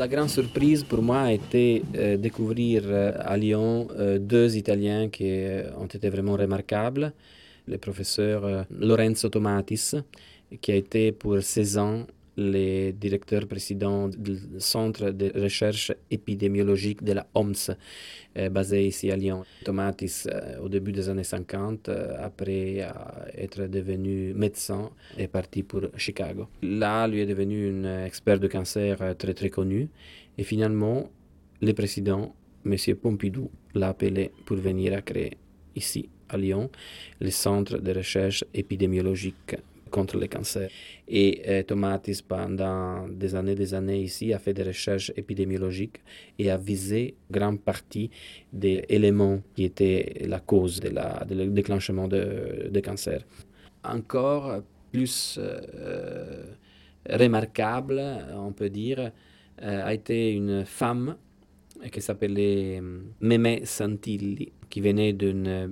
La 0.01 0.09
grande 0.09 0.31
surprise 0.31 0.83
pour 0.83 1.03
moi 1.03 1.21
a 1.21 1.33
été 1.33 1.83
euh, 1.95 2.17
découvrir 2.17 2.85
euh, 2.87 3.13
à 3.19 3.37
Lyon 3.37 3.87
euh, 3.91 4.19
deux 4.19 4.57
Italiens 4.57 5.11
qui 5.11 5.27
euh, 5.29 5.71
ont 5.77 5.85
été 5.85 6.09
vraiment 6.09 6.37
remarquables. 6.37 7.13
Le 7.69 7.77
professeur 7.77 8.65
Lorenzo 8.71 9.29
Tomatis, 9.29 9.97
qui 10.63 10.73
a 10.73 10.77
été 10.77 11.13
pour 11.13 11.43
16 11.43 11.77
ans 11.77 12.07
le 12.41 12.93
directeur 12.93 13.47
président 13.47 14.09
du 14.09 14.39
centre 14.59 15.11
de 15.11 15.31
recherche 15.39 15.93
épidémiologique 16.11 17.05
de 17.05 17.13
la 17.13 17.27
OMS, 17.35 17.77
euh, 18.39 18.49
basé 18.49 18.87
ici 18.87 19.11
à 19.11 19.17
Lyon. 19.17 19.45
Tomatis, 19.65 20.27
euh, 20.27 20.59
au 20.59 20.69
début 20.69 20.93
des 20.93 21.09
années 21.11 21.25
50, 21.25 21.89
euh, 21.89 22.17
après 22.19 22.79
être 23.37 23.67
devenu 23.67 24.33
médecin, 24.35 24.91
est 25.19 25.29
parti 25.29 25.63
pour 25.63 25.83
Chicago. 25.97 26.49
Là, 26.63 27.07
lui 27.07 27.21
est 27.21 27.27
devenu 27.27 27.69
un 27.87 28.05
expert 28.07 28.41
de 28.41 28.49
cancer 28.49 28.97
très 29.19 29.35
très 29.35 29.51
connu. 29.51 29.89
Et 30.39 30.45
finalement, 30.45 31.11
le 31.61 31.73
président, 31.73 32.35
M. 32.65 32.75
Pompidou, 32.97 33.51
l'a 33.75 33.89
appelé 33.89 34.31
pour 34.47 34.57
venir 34.57 34.95
à 34.95 35.03
créer 35.03 35.37
ici, 35.77 36.09
à 36.29 36.37
Lyon, 36.39 36.71
le 37.21 37.31
centre 37.31 37.79
de 37.79 37.93
recherche 37.93 38.45
épidémiologique 38.55 39.57
contre 39.91 40.17
le 40.19 40.27
cancer. 40.27 40.71
Et 41.09 41.43
euh, 41.49 41.63
pendant 42.29 43.09
des 43.09 43.35
années 43.35 43.55
des 43.55 43.75
années 43.75 44.01
ici, 44.03 44.33
a 44.33 44.39
fait 44.39 44.55
des 44.55 44.63
recherches 44.63 45.13
épidémiologiques 45.17 46.01
et 46.39 46.51
a 46.51 46.57
visé 46.57 47.15
grande 47.31 47.61
partie 47.61 48.11
des 48.53 48.85
éléments 48.89 49.41
qui 49.55 49.65
étaient 49.65 50.25
la 50.27 50.41
cause 50.41 50.81
de 50.81 50.91
déclenchement 51.47 52.09
de, 52.09 52.69
de 52.71 52.81
cancer. 52.81 53.25
Encore 53.85 54.63
plus 54.93 55.39
euh, 55.39 56.45
remarquable, 57.09 58.03
on 58.35 58.53
peut 58.53 58.71
dire, 58.71 59.13
euh, 59.63 59.87
a 59.87 59.95
été 59.95 60.33
une 60.33 60.65
femme 60.65 61.17
qui 61.93 62.01
s'appelait 62.01 62.81
euh, 62.81 63.01
Mémé 63.21 63.63
Santilli, 63.65 64.53
qui 64.69 64.81
venait 64.81 65.13
d'un 65.13 65.47
euh, 65.47 65.69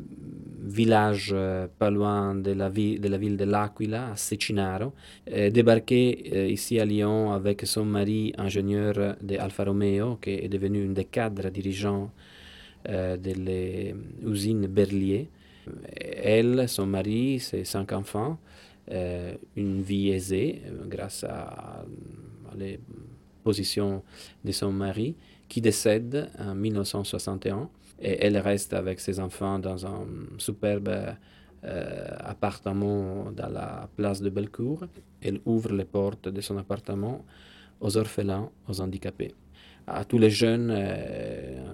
village 0.68 1.30
euh, 1.32 1.66
pas 1.78 1.90
loin 1.90 2.34
de 2.34 2.52
la, 2.52 2.68
ville, 2.68 3.00
de 3.00 3.08
la 3.08 3.18
ville 3.18 3.36
de 3.36 3.44
l'Aquila, 3.44 4.12
à 4.12 4.16
Cecinaro, 4.16 4.92
euh, 5.32 5.50
débarquée 5.50 6.30
euh, 6.32 6.46
ici 6.46 6.78
à 6.78 6.84
Lyon 6.84 7.32
avec 7.32 7.66
son 7.66 7.84
mari 7.84 8.32
ingénieur 8.36 9.16
de 9.20 9.36
Alfa 9.36 9.64
Romeo, 9.64 10.16
qui 10.16 10.30
est 10.30 10.48
devenu 10.48 10.86
un 10.86 10.92
des 10.92 11.04
cadres 11.06 11.48
dirigeants 11.50 12.10
de 12.86 13.32
l'usine 14.22 14.66
Berlier. 14.66 15.28
Elle, 15.90 16.68
son 16.68 16.86
mari, 16.86 17.40
ses 17.40 17.64
cinq 17.64 17.92
enfants, 17.92 18.38
une 19.56 19.82
vie 19.82 20.10
aisée 20.10 20.62
grâce 20.86 21.24
à, 21.24 21.84
à 22.50 22.56
les 22.56 22.78
positions 23.42 24.02
de 24.42 24.52
son 24.52 24.72
mari, 24.72 25.16
qui 25.48 25.60
décède 25.60 26.30
en 26.38 26.54
1961 26.54 27.68
et 28.00 28.24
elle 28.24 28.38
reste 28.38 28.74
avec 28.74 29.00
ses 29.00 29.18
enfants 29.20 29.58
dans 29.58 29.86
un 29.86 30.06
superbe 30.38 30.88
euh, 31.64 32.06
appartement 32.20 33.32
dans 33.32 33.48
la 33.48 33.88
place 33.96 34.22
de 34.22 34.30
Bellecour. 34.30 34.84
Elle 35.20 35.40
ouvre 35.44 35.72
les 35.72 35.84
portes 35.84 36.28
de 36.28 36.40
son 36.40 36.56
appartement 36.56 37.24
aux 37.80 37.96
orphelins, 37.96 38.48
aux 38.68 38.80
handicapés, 38.80 39.34
à 39.86 40.04
tous 40.04 40.18
les 40.18 40.30
jeunes 40.30 40.72
euh, 40.72 41.64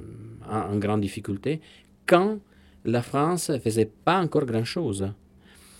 en, 0.48 0.76
grande 0.76 1.02
difficulté, 1.02 1.60
quand 2.06 2.38
la 2.84 3.02
France 3.02 3.50
ne 3.50 3.58
faisait 3.58 3.90
pas 4.04 4.18
encore 4.20 4.46
grand-chose. 4.46 5.10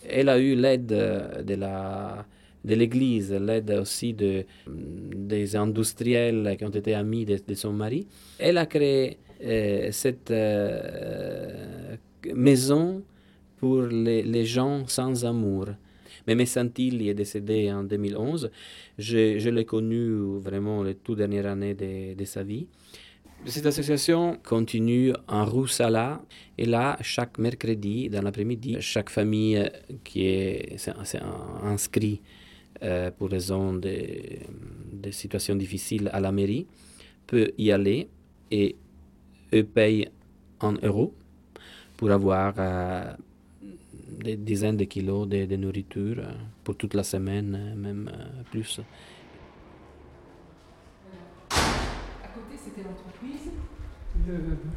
Elle 0.06 0.28
a 0.28 0.38
eu 0.38 0.54
l'aide 0.54 0.86
de 0.86 1.54
la 1.54 2.26
de 2.64 2.74
l'Église, 2.74 3.30
l'aide 3.30 3.70
aussi 3.72 4.14
de, 4.14 4.46
des 4.66 5.54
industriels 5.54 6.56
qui 6.58 6.64
ont 6.64 6.70
été 6.70 6.94
amis 6.94 7.26
de, 7.26 7.38
de 7.46 7.54
son 7.54 7.74
mari. 7.74 8.06
Elle 8.38 8.56
a 8.56 8.64
créé 8.64 9.18
euh, 9.44 9.88
cette 9.92 10.30
euh, 10.30 11.96
maison 12.34 13.02
pour 13.58 13.82
les, 13.82 14.22
les, 14.22 14.44
gens 14.44 14.86
sans 14.86 15.24
amour. 15.24 15.66
Mémé 16.26 16.46
Santilli 16.46 17.08
est 17.10 17.14
décédé 17.14 17.70
en 17.70 17.84
2011. 17.84 18.50
Je, 18.98 19.38
je 19.38 19.50
l'ai 19.50 19.64
connu 19.64 20.38
vraiment 20.38 20.82
les 20.82 20.94
toutes 20.94 21.18
dernières 21.18 21.46
années 21.46 21.74
de, 21.74 22.14
de 22.14 22.24
sa 22.24 22.42
vie. 22.42 22.66
Cette 23.46 23.66
association 23.66 24.38
continue 24.42 25.12
en 25.28 25.44
rue 25.44 25.68
Sala 25.68 26.22
et 26.56 26.64
là, 26.64 26.96
chaque 27.02 27.38
mercredi, 27.38 28.08
dans 28.08 28.22
l'après-midi, 28.22 28.78
chaque 28.80 29.10
famille 29.10 29.70
qui 30.02 30.24
est, 30.24 30.74
est 30.74 31.20
inscrite 31.62 32.22
euh, 32.82 33.10
pour 33.10 33.30
raison 33.30 33.74
de, 33.74 33.94
de, 34.92 35.10
situations 35.10 35.56
difficiles 35.56 36.10
à 36.12 36.20
la 36.20 36.32
mairie 36.32 36.66
peut 37.26 37.52
y 37.56 37.70
aller 37.70 38.08
et 38.50 38.76
eux 39.54 39.64
payent 39.64 40.08
en 40.60 40.72
euros 40.82 41.14
pour 41.96 42.10
avoir 42.10 42.54
euh, 42.58 43.12
des 44.22 44.36
dizaines 44.36 44.76
de 44.76 44.84
kilos 44.84 45.28
de, 45.28 45.46
de 45.46 45.56
nourriture 45.56 46.16
euh, 46.18 46.32
pour 46.64 46.76
toute 46.76 46.94
la 46.94 47.02
semaine, 47.04 47.74
même 47.76 48.10
euh, 48.12 48.42
plus. 48.50 48.80
À 51.50 52.28
côté, 52.34 52.56
c'était 52.56 52.82
l'entreprise, 52.82 53.50
le... 54.26 54.34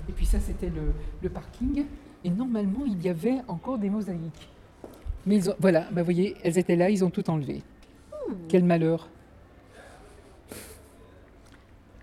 et 0.10 0.14
puis 0.14 0.26
ça, 0.26 0.40
c'était 0.40 0.70
le, 0.70 0.94
le, 1.22 1.30
parking. 1.30 1.86
Et 2.24 2.30
normalement, 2.30 2.86
il 2.86 3.02
y 3.02 3.10
avait 3.10 3.42
encore 3.48 3.78
des 3.78 3.90
mosaïques. 3.90 4.50
Mais 5.26 5.38
ils 5.38 5.50
ont... 5.50 5.56
voilà, 5.60 5.88
bah, 5.92 6.02
vous 6.02 6.06
voyez, 6.06 6.36
elles 6.44 6.58
étaient 6.58 6.76
là, 6.76 6.90
ils 6.90 7.04
ont 7.04 7.10
tout 7.10 7.30
enlevé. 7.30 7.64
Mmh. 8.12 8.34
Quel 8.50 8.64
malheur. 8.64 9.10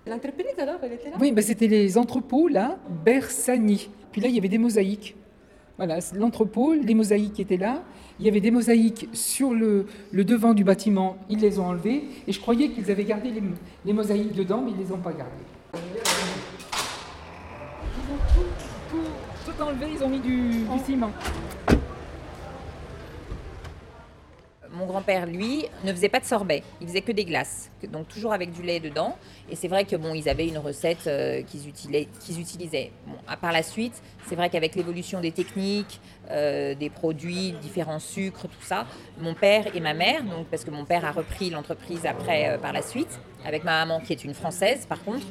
L'entreprise 0.06 0.58
alors, 0.58 0.76
elle 0.82 0.92
était 0.92 1.10
là? 1.10 1.16
Oui, 1.18 1.32
bah, 1.32 1.40
c'était 1.40 1.66
les 1.66 1.96
entrepôts 1.96 2.48
là, 2.48 2.78
Bersani. 3.04 3.88
Puis 4.12 4.20
là, 4.20 4.28
il 4.28 4.34
y 4.34 4.38
avait 4.38 4.48
des 4.48 4.58
mosaïques. 4.58 5.16
Voilà, 5.78 5.98
l'entrepôt, 6.14 6.74
les 6.74 6.94
mosaïques 6.94 7.40
étaient 7.40 7.56
là. 7.56 7.82
Il 8.20 8.26
y 8.26 8.28
avait 8.28 8.40
des 8.40 8.50
mosaïques 8.50 9.08
sur 9.12 9.54
le, 9.54 9.86
le, 10.12 10.24
devant 10.24 10.54
du 10.54 10.62
bâtiment, 10.62 11.16
ils 11.28 11.40
les 11.40 11.58
ont 11.58 11.66
enlevées. 11.66 12.04
Et 12.28 12.32
je 12.32 12.40
croyais 12.40 12.68
qu'ils 12.68 12.90
avaient 12.90 13.04
gardé 13.04 13.30
les, 13.30 13.42
les, 13.84 13.92
mosaïques 13.92 14.34
dedans, 14.34 14.62
mais 14.64 14.70
ils 14.70 14.76
ne 14.76 14.84
les 14.84 14.92
ont 14.92 14.98
pas 14.98 15.12
gardées. 15.12 15.32
Ils 15.74 15.78
ont 18.12 18.18
tout, 18.34 18.96
tout, 18.96 19.52
tout 19.52 19.62
enlevé, 19.62 19.86
ils 19.94 20.04
ont 20.04 20.08
mis 20.08 20.20
du, 20.20 20.50
du 20.64 20.84
ciment. 20.86 21.10
Mon 24.84 24.90
grand-père, 24.90 25.24
lui, 25.24 25.64
ne 25.82 25.94
faisait 25.94 26.10
pas 26.10 26.20
de 26.20 26.26
sorbet, 26.26 26.62
il 26.82 26.88
faisait 26.88 27.00
que 27.00 27.10
des 27.10 27.24
glaces, 27.24 27.70
donc 27.90 28.06
toujours 28.06 28.34
avec 28.34 28.52
du 28.52 28.60
lait 28.60 28.80
dedans. 28.80 29.16
Et 29.50 29.56
c'est 29.56 29.66
vrai 29.66 29.86
que 29.86 29.96
bon, 29.96 30.12
ils 30.12 30.28
avaient 30.28 30.46
une 30.46 30.58
recette 30.58 31.06
euh, 31.06 31.40
qu'ils 31.40 32.38
utilisaient. 32.38 32.90
Par 33.40 33.50
la 33.50 33.62
suite, 33.62 34.02
c'est 34.28 34.34
vrai 34.34 34.50
qu'avec 34.50 34.74
l'évolution 34.74 35.22
des 35.22 35.32
techniques, 35.32 36.02
euh, 36.30 36.74
des 36.74 36.90
produits, 36.90 37.52
différents 37.62 37.98
sucres, 37.98 38.42
tout 38.42 38.62
ça, 38.62 38.84
mon 39.18 39.32
père 39.32 39.74
et 39.74 39.80
ma 39.80 39.94
mère, 39.94 40.22
donc 40.22 40.48
parce 40.48 40.64
que 40.64 40.70
mon 40.70 40.84
père 40.84 41.06
a 41.06 41.12
repris 41.12 41.48
l'entreprise 41.48 42.04
après 42.04 42.50
euh, 42.50 42.58
par 42.58 42.74
la 42.74 42.82
suite, 42.82 43.18
avec 43.46 43.64
ma 43.64 43.86
maman 43.86 44.00
qui 44.00 44.12
est 44.12 44.22
une 44.22 44.34
française 44.34 44.84
par 44.84 45.02
contre, 45.02 45.24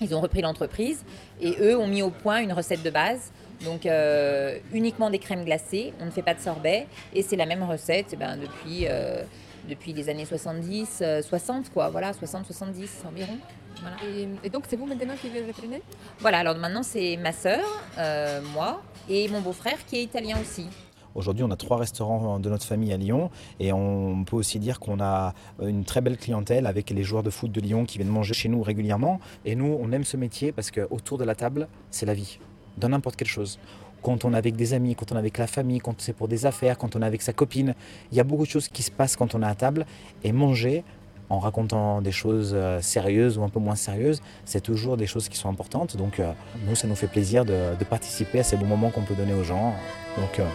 ils 0.00 0.14
ont 0.14 0.20
repris 0.20 0.42
l'entreprise 0.42 1.04
et 1.40 1.56
eux 1.60 1.76
ont 1.76 1.88
mis 1.88 2.02
au 2.02 2.10
point 2.10 2.38
une 2.42 2.52
recette 2.52 2.84
de 2.84 2.90
base 2.90 3.32
donc 3.64 3.86
euh, 3.86 4.58
uniquement 4.72 5.10
des 5.10 5.18
crèmes 5.18 5.44
glacées, 5.44 5.92
on 6.00 6.06
ne 6.06 6.10
fait 6.10 6.22
pas 6.22 6.34
de 6.34 6.40
sorbet 6.40 6.86
et 7.14 7.22
c'est 7.22 7.36
la 7.36 7.46
même 7.46 7.62
recette 7.62 8.06
eh 8.12 8.16
ben, 8.16 8.36
depuis, 8.36 8.86
euh, 8.88 9.22
depuis 9.68 9.92
les 9.92 10.08
années 10.08 10.24
70, 10.24 11.00
euh, 11.02 11.22
60 11.22 11.70
quoi, 11.72 11.88
voilà, 11.88 12.12
60-70 12.12 13.06
environ. 13.06 13.36
Voilà. 13.80 13.96
Et, 14.04 14.28
et, 14.44 14.50
donc 14.50 14.64
c'est 14.68 14.76
vous 14.76 14.86
maintenant 14.86 15.14
qui 15.20 15.28
les 15.30 15.44
reprenez 15.44 15.82
Voilà, 16.20 16.38
alors 16.38 16.56
maintenant 16.56 16.82
c'est 16.82 17.16
ma 17.16 17.32
sœur, 17.32 17.64
euh, 17.98 18.40
moi 18.54 18.82
et 19.08 19.28
mon 19.28 19.40
beau-frère 19.40 19.84
qui 19.86 19.96
est 19.96 20.02
italien 20.02 20.36
aussi. 20.40 20.66
Aujourd'hui, 21.14 21.42
on 21.42 21.50
a 21.50 21.56
trois 21.56 21.78
restaurants 21.78 22.38
de 22.38 22.48
notre 22.48 22.64
famille 22.64 22.92
à 22.92 22.96
Lyon 22.96 23.30
et 23.58 23.72
on 23.72 24.24
peut 24.24 24.36
aussi 24.36 24.60
dire 24.60 24.78
qu'on 24.78 25.00
a 25.00 25.34
une 25.60 25.84
très 25.84 26.00
belle 26.00 26.16
clientèle 26.16 26.64
avec 26.64 26.90
les 26.90 27.02
joueurs 27.02 27.24
de 27.24 27.30
foot 27.30 27.50
de 27.50 27.60
Lyon 27.60 27.86
qui 27.86 27.98
viennent 27.98 28.10
manger 28.10 28.34
chez 28.34 28.48
nous 28.48 28.62
régulièrement. 28.62 29.18
Et 29.44 29.56
nous, 29.56 29.76
on 29.80 29.90
aime 29.90 30.04
ce 30.04 30.16
métier 30.16 30.52
parce 30.52 30.70
qu'autour 30.70 31.18
de 31.18 31.24
la 31.24 31.34
table, 31.34 31.66
c'est 31.90 32.06
la 32.06 32.14
vie 32.14 32.38
dans 32.78 32.88
n'importe 32.88 33.16
quelle 33.16 33.28
chose. 33.28 33.58
Quand 34.02 34.24
on 34.24 34.32
est 34.32 34.36
avec 34.36 34.54
des 34.54 34.74
amis, 34.74 34.94
quand 34.94 35.10
on 35.12 35.16
est 35.16 35.18
avec 35.18 35.38
la 35.38 35.46
famille, 35.46 35.80
quand 35.80 36.00
c'est 36.00 36.12
pour 36.12 36.28
des 36.28 36.46
affaires, 36.46 36.78
quand 36.78 36.94
on 36.94 37.02
est 37.02 37.06
avec 37.06 37.20
sa 37.20 37.32
copine, 37.32 37.74
il 38.12 38.16
y 38.16 38.20
a 38.20 38.24
beaucoup 38.24 38.44
de 38.44 38.50
choses 38.50 38.68
qui 38.68 38.82
se 38.82 38.90
passent 38.90 39.16
quand 39.16 39.34
on 39.34 39.42
est 39.42 39.46
à 39.46 39.54
table. 39.54 39.86
Et 40.22 40.30
manger, 40.32 40.84
en 41.30 41.38
racontant 41.38 42.00
des 42.00 42.12
choses 42.12 42.56
sérieuses 42.80 43.38
ou 43.38 43.42
un 43.42 43.48
peu 43.48 43.60
moins 43.60 43.74
sérieuses, 43.74 44.22
c'est 44.44 44.60
toujours 44.60 44.96
des 44.96 45.06
choses 45.06 45.28
qui 45.28 45.36
sont 45.36 45.48
importantes. 45.48 45.96
Donc 45.96 46.20
euh, 46.20 46.32
nous, 46.66 46.74
ça 46.74 46.86
nous 46.86 46.94
fait 46.94 47.06
plaisir 47.08 47.44
de, 47.44 47.76
de 47.78 47.84
participer 47.84 48.40
à 48.40 48.42
ces 48.42 48.56
bons 48.56 48.66
moments 48.66 48.90
qu'on 48.90 49.02
peut 49.02 49.14
donner 49.14 49.34
aux 49.34 49.44
gens. 49.44 49.74
Donc 50.16 50.38
euh, 50.38 50.46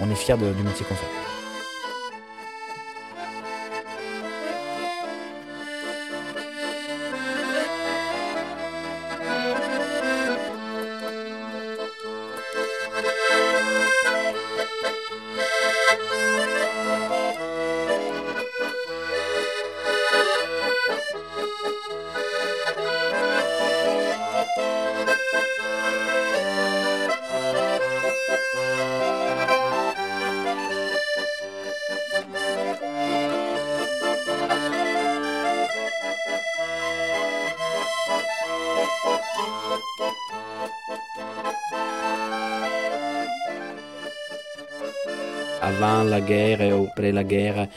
on 0.00 0.10
est 0.10 0.14
fiers 0.14 0.36
du 0.36 0.62
métier 0.62 0.86
qu'on 0.86 0.94
fait. 0.94 1.41
Guerre 46.22 46.60
et 46.60 46.70
après 46.70 47.12
la 47.12 47.24
guerre, 47.24 47.68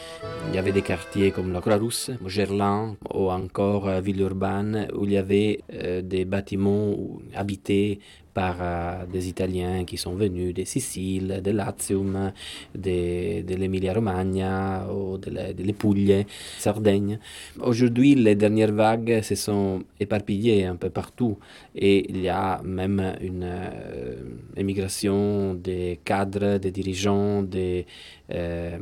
il 0.49 0.55
y 0.55 0.57
avait 0.57 0.71
des 0.71 0.81
quartiers 0.81 1.31
comme 1.31 1.51
la 1.51 1.61
Croix-Rousse, 1.61 2.11
Gerland 2.25 2.95
ou 3.13 3.29
encore 3.31 3.89
Villeurbanne 4.01 4.87
où 4.95 5.05
il 5.05 5.11
y 5.13 5.17
avait 5.17 5.61
euh, 5.73 6.01
des 6.01 6.25
bâtiments 6.25 6.95
habités 7.35 7.99
par 8.35 8.57
euh, 8.59 9.05
des 9.11 9.29
Italiens 9.29 9.85
qui 9.85 9.97
sont 9.97 10.13
venus 10.13 10.53
de 10.53 10.65
Sicile, 10.65 11.41
de 11.41 11.51
Latium, 11.51 12.33
de, 12.75 13.55
l'Emilia-Romagna 13.55 14.87
ou 14.93 15.17
de, 15.17 15.29
la, 15.31 15.53
de 15.53 16.25
Sardaigne. 16.59 17.17
Aujourd'hui, 17.61 18.13
les 18.13 18.35
dernières 18.35 18.73
vagues 18.73 19.21
se 19.21 19.35
sont 19.35 19.83
éparpillées 19.99 20.65
un 20.65 20.75
peu 20.75 20.89
partout 20.89 21.37
et 21.73 22.11
il 22.11 22.21
y 22.21 22.29
a 22.29 22.61
même 22.63 23.15
une 23.21 23.45
euh, 23.45 24.15
émigration 24.57 25.53
des 25.53 26.01
cadres, 26.03 26.57
des 26.57 26.71
dirigeants, 26.71 27.41
des 27.41 27.85
euh, 28.31 28.77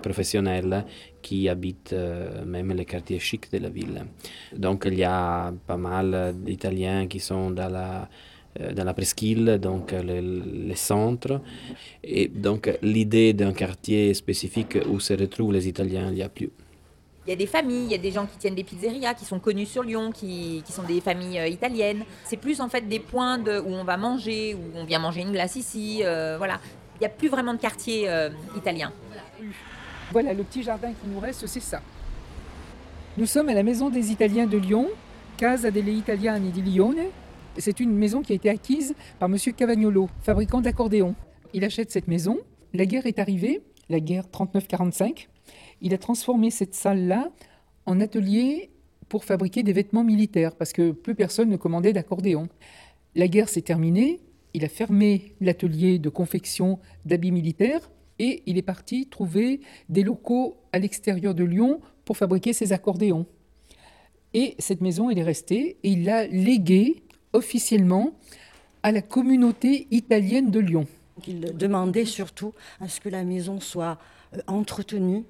professionnels 0.00 0.84
qui 1.20 1.48
habitent 1.48 1.94
même 2.46 2.72
les 2.72 2.84
quartiers 2.84 3.18
chics 3.18 3.50
de 3.52 3.58
la 3.58 3.68
ville. 3.68 4.04
Donc 4.56 4.84
il 4.86 4.94
y 4.94 5.04
a 5.04 5.52
pas 5.66 5.76
mal 5.76 6.34
d'Italiens 6.44 7.06
qui 7.06 7.20
sont 7.20 7.50
dans 7.50 7.68
la 7.68 8.08
dans 8.58 8.84
la 8.84 8.94
presqu'île, 8.94 9.58
donc 9.60 9.92
les, 9.92 10.20
les, 10.20 10.76
centres. 10.76 11.40
Et 12.04 12.28
donc 12.28 12.70
l'idée 12.82 13.32
d'un 13.32 13.52
quartier 13.52 14.12
spécifique 14.14 14.78
où 14.90 15.00
se 15.00 15.14
retrouvent 15.14 15.52
les 15.52 15.68
Italiens, 15.68 16.08
il 16.10 16.14
n'y 16.14 16.22
a 16.22 16.28
plus. 16.28 16.50
Il 17.24 17.30
y 17.30 17.32
a 17.32 17.36
des 17.36 17.46
familles, 17.46 17.84
il 17.84 17.92
y 17.92 17.94
a 17.94 17.98
des 17.98 18.10
gens 18.10 18.26
qui 18.26 18.36
tiennent 18.36 18.56
des 18.56 18.64
pizzerias, 18.64 19.14
qui 19.14 19.24
sont 19.24 19.38
connus 19.38 19.66
sur 19.66 19.84
Lyon, 19.84 20.10
qui, 20.10 20.60
qui 20.66 20.72
sont 20.72 20.82
des 20.82 21.00
familles 21.00 21.38
euh, 21.38 21.46
italiennes. 21.46 22.04
C'est 22.24 22.36
plus 22.36 22.60
en 22.60 22.68
fait 22.68 22.88
des 22.88 22.98
points 22.98 23.38
de, 23.38 23.60
où 23.60 23.68
on 23.68 23.84
va 23.84 23.96
manger, 23.96 24.54
où 24.54 24.76
on 24.76 24.84
vient 24.84 24.98
manger 24.98 25.20
une 25.20 25.30
glace 25.30 25.54
ici. 25.54 26.00
Euh, 26.02 26.34
voilà. 26.36 26.58
Il 26.96 27.00
n'y 27.00 27.06
a 27.06 27.10
plus 27.10 27.28
vraiment 27.28 27.54
de 27.54 27.60
quartier 27.60 28.08
euh, 28.08 28.30
italien. 28.56 28.92
Voilà, 30.10 30.34
le 30.34 30.42
petit 30.42 30.64
jardin 30.64 30.88
qui 30.88 31.08
nous 31.08 31.20
reste, 31.20 31.46
c'est 31.46 31.60
ça. 31.60 31.80
Nous 33.16 33.26
sommes 33.26 33.48
à 33.50 33.54
la 33.54 33.62
Maison 33.62 33.88
des 33.88 34.10
Italiens 34.10 34.46
de 34.46 34.58
Lyon, 34.58 34.88
Casa 35.36 35.70
delle 35.70 35.90
Italiane 35.90 36.50
di 36.50 36.60
Lione. 36.60 37.10
C'est 37.58 37.80
une 37.80 37.94
maison 37.94 38.22
qui 38.22 38.32
a 38.32 38.36
été 38.36 38.48
acquise 38.48 38.94
par 39.18 39.28
M. 39.28 39.36
Cavagnolo, 39.54 40.08
fabricant 40.22 40.60
d'accordéons. 40.60 41.14
Il 41.52 41.64
achète 41.64 41.90
cette 41.90 42.08
maison. 42.08 42.38
La 42.72 42.86
guerre 42.86 43.06
est 43.06 43.18
arrivée, 43.18 43.60
la 43.90 44.00
guerre 44.00 44.24
39-45. 44.32 45.28
Il 45.82 45.92
a 45.92 45.98
transformé 45.98 46.50
cette 46.50 46.74
salle-là 46.74 47.30
en 47.84 48.00
atelier 48.00 48.70
pour 49.08 49.24
fabriquer 49.24 49.62
des 49.62 49.74
vêtements 49.74 50.04
militaires, 50.04 50.56
parce 50.56 50.72
que 50.72 50.92
plus 50.92 51.14
personne 51.14 51.50
ne 51.50 51.56
commandait 51.56 51.92
d'accordéons. 51.92 52.48
La 53.14 53.28
guerre 53.28 53.50
s'est 53.50 53.60
terminée, 53.60 54.20
il 54.54 54.64
a 54.64 54.68
fermé 54.68 55.34
l'atelier 55.40 55.98
de 55.98 56.08
confection 56.08 56.78
d'habits 57.04 57.32
militaires, 57.32 57.90
et 58.18 58.42
il 58.46 58.56
est 58.56 58.62
parti 58.62 59.08
trouver 59.08 59.60
des 59.90 60.02
locaux 60.02 60.56
à 60.72 60.78
l'extérieur 60.78 61.34
de 61.34 61.44
Lyon 61.44 61.80
pour 62.06 62.16
fabriquer 62.16 62.54
ses 62.54 62.72
accordéons. 62.72 63.26
Et 64.32 64.54
cette 64.58 64.80
maison, 64.80 65.10
elle 65.10 65.18
est 65.18 65.24
restée 65.24 65.76
et 65.82 65.90
il 65.90 66.04
l'a 66.04 66.26
léguée 66.26 67.02
officiellement 67.32 68.12
à 68.82 68.92
la 68.92 69.02
communauté 69.02 69.86
italienne 69.90 70.50
de 70.50 70.60
Lyon. 70.60 70.86
Il 71.26 71.56
demandait 71.56 72.04
surtout 72.04 72.54
à 72.80 72.88
ce 72.88 73.00
que 73.00 73.08
la 73.08 73.22
maison 73.24 73.60
soit 73.60 73.98
euh, 74.34 74.40
entretenue, 74.46 75.24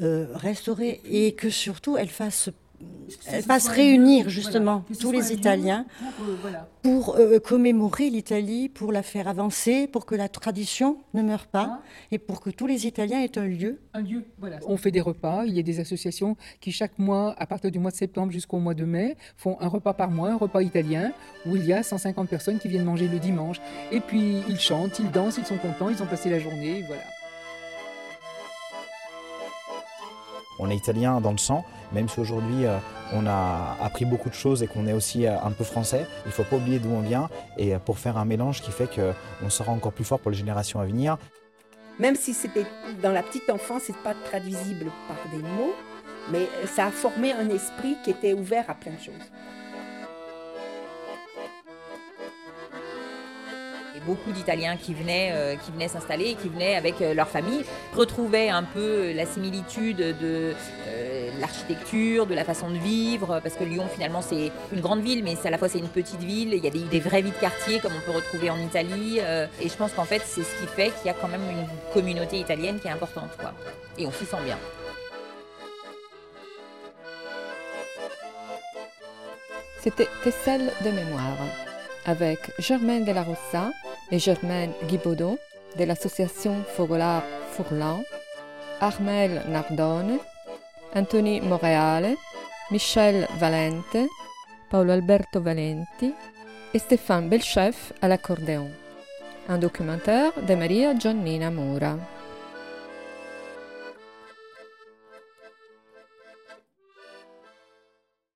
euh, 0.00 0.26
restaurée 0.34 1.00
et 1.04 1.32
que 1.32 1.50
surtout 1.50 1.96
elle 1.96 2.08
fasse 2.10 2.50
elle 3.26 3.42
fasse 3.42 3.68
réunir 3.68 4.28
justement 4.28 4.84
tous 5.00 5.12
les 5.12 5.32
Italiens 5.32 5.86
pour 6.82 7.16
euh, 7.16 7.38
commémorer 7.38 8.10
l'Italie, 8.10 8.68
pour 8.68 8.92
la 8.92 9.02
faire 9.02 9.28
avancer, 9.28 9.86
pour 9.86 10.06
que 10.06 10.14
la 10.14 10.28
tradition 10.28 10.98
ne 11.14 11.22
meure 11.22 11.46
pas 11.46 11.80
et 12.10 12.18
pour 12.18 12.40
que 12.40 12.50
tous 12.50 12.66
les 12.66 12.86
Italiens 12.86 13.22
aient 13.22 13.38
un 13.38 13.46
lieu. 13.46 13.80
Un 13.94 14.02
lieu, 14.02 14.24
voilà. 14.38 14.58
On 14.66 14.76
fait 14.76 14.90
des 14.90 15.00
repas, 15.00 15.44
il 15.46 15.54
y 15.54 15.58
a 15.58 15.62
des 15.62 15.80
associations 15.80 16.36
qui 16.60 16.72
chaque 16.72 16.98
mois, 16.98 17.34
à 17.38 17.46
partir 17.46 17.70
du 17.70 17.78
mois 17.78 17.90
de 17.90 17.96
septembre 17.96 18.32
jusqu'au 18.32 18.58
mois 18.58 18.74
de 18.74 18.84
mai, 18.84 19.16
font 19.36 19.56
un 19.60 19.68
repas 19.68 19.94
par 19.94 20.10
mois, 20.10 20.30
un 20.30 20.36
repas 20.36 20.62
italien, 20.62 21.12
où 21.46 21.56
il 21.56 21.66
y 21.66 21.72
a 21.72 21.82
150 21.82 22.28
personnes 22.28 22.58
qui 22.58 22.68
viennent 22.68 22.84
manger 22.84 23.08
le 23.08 23.18
dimanche. 23.18 23.60
Et 23.92 24.00
puis 24.00 24.42
ils 24.48 24.60
chantent, 24.60 24.98
ils 24.98 25.10
dansent, 25.10 25.38
ils 25.38 25.46
sont 25.46 25.58
contents, 25.58 25.88
ils 25.88 26.02
ont 26.02 26.06
passé 26.06 26.30
la 26.30 26.38
journée, 26.38 26.84
voilà. 26.86 27.02
On 30.58 30.70
est 30.70 30.76
italien 30.76 31.20
dans 31.20 31.32
le 31.32 31.38
sang, 31.38 31.64
même 31.92 32.08
si 32.08 32.20
aujourd'hui 32.20 32.66
euh, 32.66 32.78
on 33.12 33.26
a 33.26 33.76
appris 33.80 34.04
beaucoup 34.04 34.28
de 34.28 34.34
choses 34.34 34.62
et 34.62 34.66
qu'on 34.66 34.86
est 34.86 34.92
aussi 34.92 35.26
euh, 35.26 35.40
un 35.42 35.50
peu 35.50 35.64
français, 35.64 36.06
il 36.24 36.28
ne 36.28 36.32
faut 36.32 36.44
pas 36.44 36.56
oublier 36.56 36.78
d'où 36.78 36.90
on 36.90 37.00
vient 37.00 37.28
et 37.56 37.74
euh, 37.74 37.78
pour 37.78 37.98
faire 37.98 38.18
un 38.18 38.24
mélange 38.24 38.60
qui 38.60 38.70
fait 38.70 38.88
qu'on 38.88 39.50
sera 39.50 39.72
encore 39.72 39.92
plus 39.92 40.04
fort 40.04 40.18
pour 40.20 40.30
les 40.30 40.36
générations 40.36 40.80
à 40.80 40.84
venir. 40.84 41.16
Même 41.98 42.16
si 42.16 42.34
c'était 42.34 42.66
dans 43.02 43.12
la 43.12 43.22
petite 43.22 43.50
enfance, 43.50 43.82
c'est 43.86 43.96
pas 43.96 44.14
traduisible 44.14 44.90
par 45.08 45.16
des 45.32 45.42
mots, 45.42 45.74
mais 46.30 46.48
ça 46.66 46.86
a 46.86 46.90
formé 46.90 47.32
un 47.32 47.48
esprit 47.48 47.96
qui 48.04 48.10
était 48.10 48.34
ouvert 48.34 48.68
à 48.68 48.74
plein 48.74 48.92
de 48.92 49.00
choses. 49.00 49.14
Beaucoup 54.06 54.32
d'Italiens 54.32 54.76
qui 54.76 54.94
venaient, 54.94 55.30
euh, 55.32 55.56
qui 55.56 55.70
venaient 55.72 55.88
s'installer, 55.88 56.34
qui 56.34 56.48
venaient 56.48 56.74
avec 56.74 57.00
euh, 57.00 57.14
leur 57.14 57.28
famille, 57.28 57.64
retrouvaient 57.94 58.48
un 58.48 58.62
peu 58.62 59.12
la 59.12 59.26
similitude 59.26 59.98
de 59.98 60.54
euh, 60.88 61.30
l'architecture, 61.40 62.26
de 62.26 62.34
la 62.34 62.44
façon 62.44 62.70
de 62.70 62.78
vivre, 62.78 63.40
parce 63.42 63.54
que 63.54 63.64
Lyon 63.64 63.86
finalement 63.92 64.22
c'est 64.22 64.50
une 64.72 64.80
grande 64.80 65.00
ville, 65.00 65.22
mais 65.24 65.36
à 65.44 65.50
la 65.50 65.58
fois 65.58 65.68
c'est 65.68 65.78
une 65.78 65.88
petite 65.88 66.20
ville, 66.20 66.54
il 66.54 66.64
y 66.64 66.66
a 66.66 66.70
des, 66.70 66.80
des 66.80 67.00
vraies 67.00 67.22
vies 67.22 67.30
de 67.30 67.36
quartier 67.36 67.80
comme 67.80 67.92
on 67.96 68.10
peut 68.10 68.16
retrouver 68.16 68.50
en 68.50 68.58
Italie, 68.58 69.18
et 69.18 69.68
je 69.68 69.76
pense 69.76 69.92
qu'en 69.92 70.04
fait 70.04 70.22
c'est 70.24 70.42
ce 70.42 70.60
qui 70.60 70.66
fait 70.66 70.90
qu'il 70.90 71.06
y 71.06 71.10
a 71.10 71.14
quand 71.14 71.28
même 71.28 71.42
une 71.50 71.66
communauté 71.92 72.38
italienne 72.38 72.78
qui 72.80 72.88
est 72.88 72.92
importante, 72.92 73.30
quoi. 73.38 73.52
et 73.98 74.06
on 74.06 74.12
s'y 74.12 74.24
sent 74.24 74.42
bien. 74.44 74.58
C'était 79.80 80.08
Tesselle 80.24 80.72
de 80.84 80.90
mémoire 80.90 81.36
avec 82.08 82.38
Germaine 82.58 83.04
de 83.04 83.12
la 83.12 83.22
Rossa 83.22 83.70
et 84.10 84.18
Germaine 84.18 84.72
Guibaudot 84.88 85.38
de 85.78 85.84
l'association 85.84 86.54
Fogolard 86.74 87.22
Fourlan, 87.52 88.02
Armel 88.80 89.42
Nardone, 89.48 90.18
Anthony 90.94 91.42
Moreale, 91.42 92.14
Michel 92.70 93.28
Valente, 93.38 94.08
Paolo 94.70 94.92
Alberto 94.92 95.40
Valenti 95.40 96.14
et 96.72 96.78
Stéphane 96.78 97.28
Belchef 97.28 97.92
à 98.00 98.08
l'accordéon. 98.08 98.70
Un 99.50 99.58
documentaire 99.58 100.32
de 100.40 100.54
Maria 100.54 100.98
Giannina 100.98 101.50
Mura. 101.50 101.96